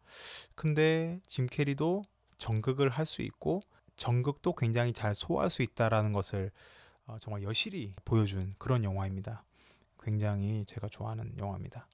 근데 0.55 1.19
짐 1.27 1.45
캐리도 1.45 2.03
정극을 2.37 2.89
할 2.89 3.05
수 3.05 3.21
있고 3.21 3.61
정극도 3.95 4.53
굉장히 4.53 4.91
잘 4.93 5.15
소화할 5.15 5.49
수 5.49 5.61
있다라는 5.61 6.13
것을 6.13 6.51
어, 7.05 7.17
정말 7.19 7.43
여실히 7.43 7.93
보여준 8.05 8.55
그런 8.57 8.83
영화입니다. 8.83 9.43
굉장히 10.01 10.65
제가 10.65 10.87
좋아하는 10.89 11.37
영화입니다. 11.37 11.87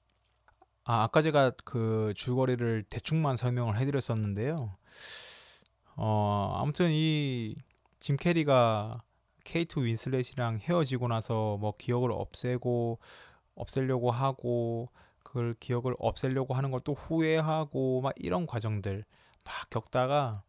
아, 0.84 1.04
아까 1.04 1.22
제가 1.22 1.52
그 1.64 2.12
줄거리를 2.16 2.84
대충만 2.90 3.36
설명을 3.36 3.76
해드렸었는데요. 3.78 4.76
어, 5.96 6.54
아무튼 6.56 6.90
이 6.92 7.56
짐 8.00 8.16
캐리가 8.16 9.00
케이트 9.44 9.78
윈슬렛이랑 9.78 10.58
헤어지고 10.58 11.06
나서 11.06 11.56
뭐 11.58 11.72
기억을 11.78 12.10
없애고 12.10 12.98
없애려고 13.54 14.10
하고 14.10 14.88
그걸 15.22 15.54
기억을 15.60 15.94
없애려고 16.00 16.54
하는 16.54 16.72
걸 16.72 16.80
또 16.80 16.94
후회하고 16.94 18.00
막 18.00 18.12
이런 18.16 18.46
과정들 18.46 19.04
막 19.44 19.70
겪다가 19.70 20.42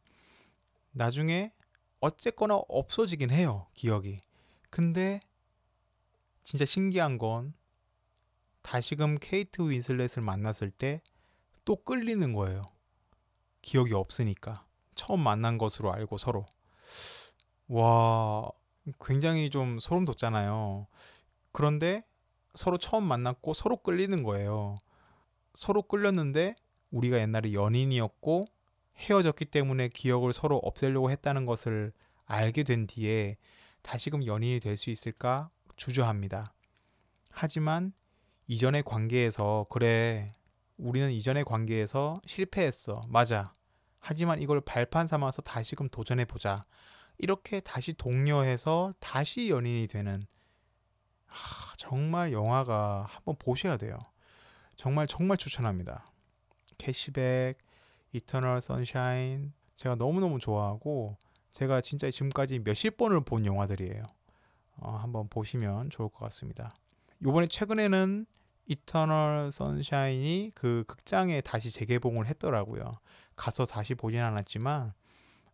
나중에 0.93 1.51
어쨌거나 1.99 2.55
없어지긴 2.67 3.29
해요 3.29 3.67
기억이 3.75 4.19
근데 4.71 5.19
진짜 6.43 6.65
신기한 6.65 7.19
건 7.19 7.53
다시금 8.63 9.17
케이트 9.19 9.61
윈슬렛을 9.61 10.23
만났을 10.23 10.71
때 10.71 11.01
또 11.65 11.75
끌리는 11.77 12.33
거예요. 12.33 12.63
기억이 13.61 13.93
없으니까. 13.93 14.65
처음 14.95 15.21
만난 15.21 15.57
것으로 15.57 15.93
알고 15.93 16.17
서로. 16.17 16.45
와, 17.67 18.49
굉장히 19.05 19.49
좀 19.49 19.79
소름 19.79 20.05
돋잖아요. 20.05 20.87
그런데 21.51 22.03
서로 22.53 22.77
처음 22.77 23.03
만났고 23.05 23.53
서로 23.53 23.77
끌리는 23.77 24.23
거예요. 24.23 24.79
서로 25.53 25.81
끌렸는데 25.81 26.55
우리가 26.91 27.17
옛날에 27.19 27.53
연인이었고 27.53 28.47
헤어졌기 28.97 29.45
때문에 29.45 29.87
기억을 29.87 30.33
서로 30.33 30.57
없애려고 30.57 31.09
했다는 31.09 31.45
것을 31.45 31.93
알게 32.25 32.63
된 32.63 32.85
뒤에 32.87 33.37
다시금 33.81 34.25
연인이 34.25 34.59
될 34.59 34.77
수 34.77 34.89
있을까 34.89 35.49
주저합니다. 35.77 36.53
하지만 37.31 37.93
이전의 38.47 38.83
관계에서 38.83 39.65
그래 39.69 40.27
우리는 40.77 41.11
이전의 41.11 41.45
관계에서 41.45 42.21
실패했어. 42.25 43.05
맞아. 43.07 43.53
하지만 43.99 44.41
이걸 44.41 44.59
발판 44.61 45.07
삼아서 45.07 45.41
다시금 45.41 45.89
도전해 45.89 46.25
보자. 46.25 46.63
이렇게 47.17 47.59
다시 47.59 47.93
독려해서 47.93 48.93
다시 48.99 49.49
연인이 49.49 49.87
되는 49.87 50.25
하, 51.25 51.75
정말 51.77 52.33
영화가 52.33 53.05
한번 53.07 53.35
보셔야 53.39 53.77
돼요. 53.77 53.97
정말 54.75 55.07
정말 55.07 55.37
추천합니다. 55.37 56.11
캐시백 56.77 57.57
Eternal 58.11 58.61
Sunshine 58.61 59.53
제가 59.75 59.95
너무너무 59.95 60.39
좋아하고 60.39 61.17
제가 61.51 61.81
진짜 61.81 62.09
지금까지 62.11 62.59
몇십 62.59 62.97
번을 62.97 63.23
본 63.23 63.45
영화들이에요. 63.45 64.03
어, 64.77 64.91
한번 64.91 65.29
보시면 65.29 65.91
좋을 65.91 66.09
것 66.09 66.19
같습니다. 66.25 66.75
요번에 67.23 67.47
최근에는 67.47 68.25
이터널 68.65 69.51
선샤인이 69.51 70.51
그 70.55 70.83
극장에 70.87 71.41
다시 71.41 71.71
재개봉을 71.71 72.27
했더라고요. 72.27 72.91
가서 73.35 73.65
다시 73.65 73.95
보진 73.95 74.19
않았지만 74.19 74.93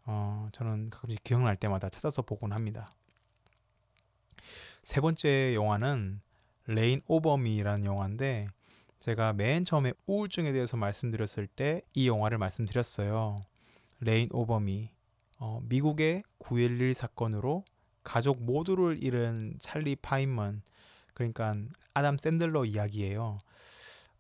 어, 0.05 0.49
저는 0.51 0.89
가끔씩 0.89 1.23
기억날 1.23 1.55
때마다 1.55 1.89
찾아서 1.89 2.21
보곤 2.21 2.53
합니다. 2.53 2.93
세 4.84 5.01
번째 5.01 5.53
영화는 5.53 6.21
레인 6.65 7.01
오버 7.07 7.33
미라는 7.33 7.85
영화인데 7.86 8.47
제가 8.99 9.34
맨 9.34 9.63
처음에 9.63 9.93
우울증에 10.08 10.51
대해서 10.51 10.75
말씀드렸을 10.77 11.47
때 11.47 11.82
이 11.93 12.08
영화를 12.08 12.38
말씀드렸어요. 12.38 13.38
레인 13.99 14.29
오버 14.31 14.71
미 14.71 14.91
어, 15.38 15.62
미국의 15.63 16.23
9.11 16.39 16.93
사건으로 16.93 17.63
가족 18.03 18.41
모두를 18.41 19.03
잃은 19.03 19.58
찰리 19.60 19.95
파인먼 19.95 20.63
그러니까 21.19 21.53
아담 21.93 22.17
샌들러 22.17 22.63
이야기예요. 22.63 23.39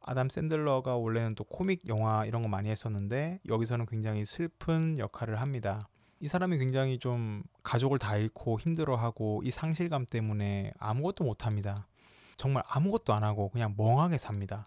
아담 0.01 0.27
샌들러가 0.27 0.97
원래는 0.97 1.33
또 1.35 1.45
코믹 1.45 1.87
영화 1.87 2.25
이런 2.25 2.41
거 2.41 2.49
많이 2.49 2.69
했었는데 2.69 3.39
여기서는 3.47 3.85
굉장히 3.85 4.25
슬픈 4.25 4.97
역할을 4.97 5.39
합니다. 5.39 5.87
이 6.19 6.27
사람이 6.27 6.57
굉장히 6.57 6.99
좀 6.99 7.43
가족을 7.63 7.99
다 7.99 8.17
잃고 8.17 8.59
힘들어하고 8.59 9.43
이 9.45 9.51
상실감 9.51 10.05
때문에 10.05 10.73
아무것도 10.77 11.23
못합니다. 11.23 11.87
정말 12.35 12.63
아무것도 12.67 13.13
안 13.13 13.23
하고 13.23 13.49
그냥 13.49 13.75
멍하게 13.77 14.17
삽니다. 14.17 14.65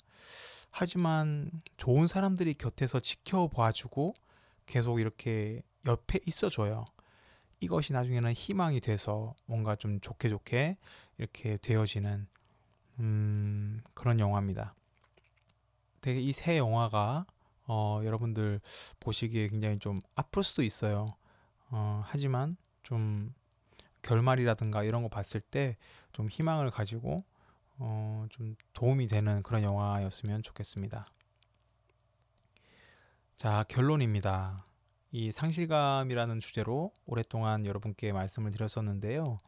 하지만 0.70 1.50
좋은 1.76 2.06
사람들이 2.06 2.54
곁에서 2.54 3.00
지켜봐주고 3.00 4.14
계속 4.64 5.00
이렇게 5.00 5.62
옆에 5.86 6.20
있어줘요. 6.24 6.86
이것이 7.62 7.92
나중에는 7.92 8.32
희망이 8.32 8.80
돼서 8.80 9.34
뭔가 9.46 9.76
좀 9.76 10.00
좋게 10.00 10.28
좋게 10.28 10.76
이렇게 11.18 11.56
되어지는 11.58 12.26
음, 13.00 13.82
그런 13.94 14.20
영화입니다. 14.20 14.74
되게 16.00 16.20
이세 16.20 16.58
영화가 16.58 17.26
어, 17.66 18.00
여러분들 18.04 18.60
보시기에 19.00 19.48
굉장히 19.48 19.78
좀 19.78 20.02
아플 20.14 20.42
수도 20.42 20.62
있어요. 20.62 21.14
어, 21.70 22.02
하지만 22.04 22.56
좀 22.82 23.32
결말이라든가 24.02 24.82
이런 24.82 25.02
거 25.02 25.08
봤을 25.08 25.40
때 25.40 25.76
좀 26.12 26.28
희망을 26.28 26.70
가지고 26.70 27.24
어, 27.78 28.26
좀 28.30 28.54
도움이 28.74 29.08
되는 29.08 29.42
그런 29.42 29.62
영화였으면 29.62 30.42
좋겠습니다. 30.42 31.06
자, 33.36 33.64
결론입니다. 33.68 34.64
이 35.12 35.30
상실감이라는 35.30 36.40
주제로 36.40 36.90
오랫동안 37.06 37.66
여러분께 37.66 38.12
말씀을 38.12 38.50
드렸었는데요. 38.50 39.40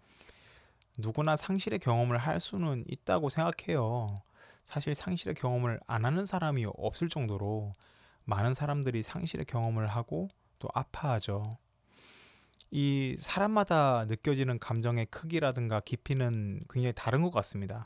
누구나 0.99 1.37
상실의 1.37 1.79
경험을 1.79 2.19
할 2.19 2.39
수는 2.39 2.85
있다고 2.87 3.31
생각해요. 3.31 4.23
사실 4.65 4.95
상실의 4.95 5.35
경험을 5.35 5.81
안 5.87 6.05
하는 6.05 6.27
사람이 6.27 6.67
없을 6.77 7.09
정도로 7.09 7.75
많은 8.25 8.55
사람들이 8.55 9.03
상실의 9.03 9.47
경험을 9.47 9.89
하고 9.89 10.29
또 10.59 10.69
아파하죠. 10.75 11.57
이 12.71 13.17
사람마다 13.19 14.05
느껴지는 14.07 14.59
감정의 14.59 15.07
크기라든가 15.07 15.81
깊이는 15.81 16.61
굉장히 16.69 16.93
다른 16.95 17.23
것 17.23 17.31
같습니다. 17.31 17.85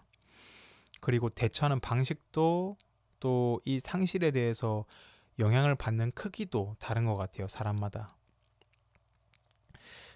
그리고 1.00 1.28
대처하는 1.30 1.80
방식도 1.80 2.76
또 3.20 3.60
이 3.64 3.80
상실에 3.80 4.30
대해서 4.30 4.84
영향을 5.38 5.74
받는 5.76 6.12
크기도 6.12 6.74
다른 6.78 7.04
것 7.06 7.16
같아요. 7.16 7.48
사람마다. 7.48 8.08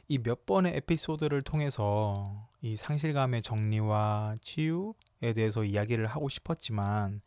이 0.08 0.18
몇 0.18 0.44
번의 0.46 0.76
에피소드를 0.76 1.42
통해서 1.42 2.48
이 2.61 2.76
상실감의 2.76 3.42
정리와 3.42 4.37
치유에 4.42 5.32
대해서 5.35 5.64
이야기를 5.64 6.06
하고 6.06 6.28
싶었지만 6.28 7.22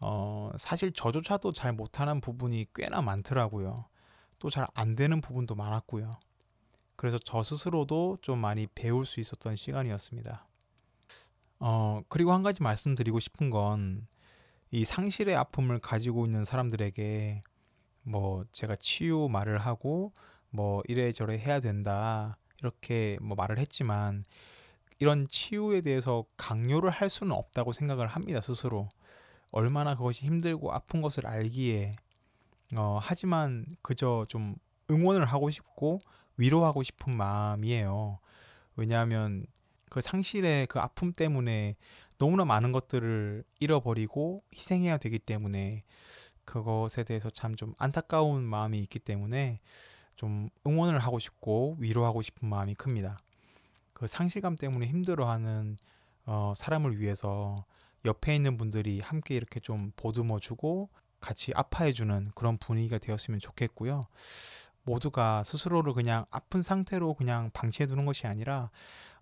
어, 0.00 0.50
사실 0.58 0.92
저조차도 0.92 1.52
잘 1.52 1.72
못하는 1.74 2.20
부분이 2.20 2.66
꽤나 2.74 3.02
많더라고요. 3.02 3.86
또 4.38 4.48
잘 4.50 4.66
안 4.74 4.94
되는 4.96 5.20
부분도 5.20 5.54
많았고요. 5.54 6.10
그래서 6.96 7.18
저 7.18 7.42
스스로도 7.42 8.18
좀 8.22 8.38
많이 8.38 8.66
배울 8.74 9.04
수 9.06 9.20
있었던 9.20 9.56
시간이었습니다. 9.56 10.46
어, 11.60 12.00
그리고 12.08 12.32
한 12.32 12.42
가지 12.42 12.62
말씀드리고 12.62 13.20
싶은 13.20 13.50
건 13.50 14.06
이 14.70 14.84
상실의 14.84 15.34
아픔을 15.36 15.80
가지고 15.80 16.26
있는 16.26 16.44
사람들에게 16.44 17.42
뭐 18.02 18.44
제가 18.52 18.76
치유 18.76 19.28
말을 19.30 19.58
하고 19.58 20.12
뭐 20.50 20.82
이래저래 20.86 21.38
해야 21.38 21.60
된다 21.60 22.38
이렇게 22.60 23.18
뭐 23.20 23.36
말을 23.36 23.58
했지만 23.58 24.24
이런 25.00 25.26
치유에 25.28 25.80
대해서 25.80 26.24
강요를 26.36 26.90
할 26.90 27.08
수는 27.08 27.32
없다고 27.32 27.72
생각을 27.72 28.06
합니다 28.06 28.40
스스로. 28.40 28.88
얼마나 29.50 29.96
그것이 29.96 30.26
힘들고 30.26 30.72
아픈 30.72 31.02
것을 31.02 31.26
알기에. 31.26 31.96
어, 32.76 33.00
하지만 33.02 33.64
그저 33.82 34.26
좀 34.28 34.54
응원을 34.90 35.24
하고 35.24 35.50
싶고 35.50 36.00
위로하고 36.36 36.82
싶은 36.82 37.12
마음이에요. 37.12 38.20
왜냐하면 38.76 39.46
그 39.88 40.00
상실의 40.00 40.66
그 40.68 40.78
아픔 40.78 41.12
때문에 41.12 41.76
너무나 42.20 42.44
많은 42.44 42.70
것들을 42.70 43.44
잃어버리고 43.60 44.44
희생해야 44.54 44.98
되기 44.98 45.18
때문에 45.18 45.84
그것에 46.44 47.02
대해서 47.02 47.30
참 47.30 47.54
좀 47.56 47.74
안타까운 47.78 48.42
마음이 48.44 48.78
있기 48.80 48.98
때문에 48.98 49.58
좀 50.16 50.50
응원을 50.66 50.98
하고 50.98 51.18
싶고 51.18 51.76
위로하고 51.78 52.20
싶은 52.20 52.46
마음이 52.46 52.74
큽니다. 52.74 53.18
그 53.94 54.06
상실감 54.06 54.54
때문에 54.54 54.86
힘들어하는 54.86 55.78
어, 56.26 56.52
사람을 56.54 57.00
위해서 57.00 57.64
옆에 58.04 58.36
있는 58.36 58.58
분들이 58.58 59.00
함께 59.00 59.34
이렇게 59.34 59.58
좀 59.58 59.92
보듬어주고 59.96 60.90
같이 61.20 61.52
아파해주는 61.54 62.32
그런 62.34 62.58
분위기가 62.58 62.98
되었으면 62.98 63.40
좋겠고요. 63.40 64.02
모두가 64.82 65.42
스스로를 65.44 65.94
그냥 65.94 66.26
아픈 66.30 66.60
상태로 66.60 67.14
그냥 67.14 67.50
방치해두는 67.54 68.04
것이 68.04 68.26
아니라 68.26 68.70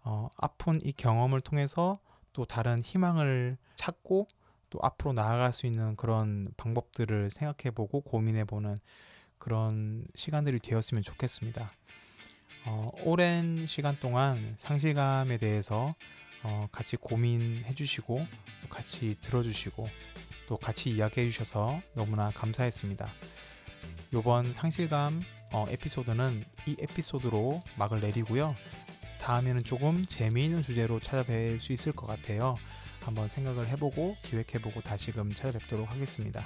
어, 0.02 0.30
아픈 0.37 0.80
이 0.82 0.90
경험을 0.92 1.40
통해서 1.42 2.00
또 2.33 2.45
다른 2.45 2.83
희망을 2.83 3.57
찾고 3.77 4.29
또 4.71 4.79
앞으로 4.83 5.12
나아갈 5.12 5.53
수 5.53 5.67
있는 5.67 5.97
그런 5.97 6.53
방법들을 6.57 7.31
생각해보고 7.31 8.03
고민해보는 8.03 8.79
그런 9.38 10.05
시간들이 10.14 10.59
되었으면 10.59 11.03
좋겠습니다. 11.03 11.71
어, 12.67 12.91
오랜 13.05 13.67
시간 13.67 13.99
동안 13.99 14.55
상실감에 14.59 15.38
대해서 15.38 15.95
어, 16.43 16.69
같이 16.71 16.97
고민해 16.97 17.75
주시고 17.75 18.27
같이 18.69 19.17
들어주시고 19.21 19.88
또 20.47 20.57
같이 20.57 20.91
이야기해 20.91 21.29
주셔서 21.29 21.81
너무나 21.95 22.31
감사했습니다. 22.31 23.09
이번 24.12 24.53
상실감 24.53 25.23
어, 25.53 25.67
에피소드는 25.69 26.45
이 26.67 26.77
에피소드로 26.79 27.62
막을 27.77 28.01
내리고요. 28.01 28.55
다음에는 29.20 29.64
조금 29.64 30.07
재미있는 30.07 30.62
주제로 30.62 31.00
찾아뵐 31.00 31.61
수 31.61 31.72
있을 31.72 31.92
것 31.92 32.07
같아요. 32.07 32.57
한번 33.00 33.28
생각을 33.28 33.68
해보고 33.68 34.16
기획해보고 34.22 34.81
다시금 34.83 35.35
찾아뵙도록 35.35 35.90
하겠습니다. 35.90 36.44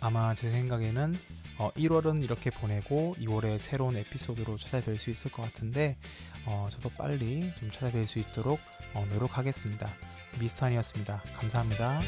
아마 0.00 0.34
제 0.34 0.50
생각에는 0.50 1.16
어, 1.56 1.70
1월은 1.72 2.22
이렇게 2.22 2.50
보내고 2.50 3.16
2월에 3.20 3.58
새로운 3.58 3.96
에피소드로 3.96 4.56
찾아뵐 4.56 4.98
수 4.98 5.10
있을 5.10 5.30
것 5.30 5.42
같은데 5.42 5.96
어, 6.46 6.68
저도 6.70 6.90
빨리 6.90 7.50
좀 7.58 7.70
찾아뵐 7.70 8.06
수 8.06 8.18
있도록 8.18 8.60
어, 8.92 9.06
노력하겠습니다. 9.08 9.90
미스터니였습니다. 10.40 11.22
감사합니다. 11.34 12.00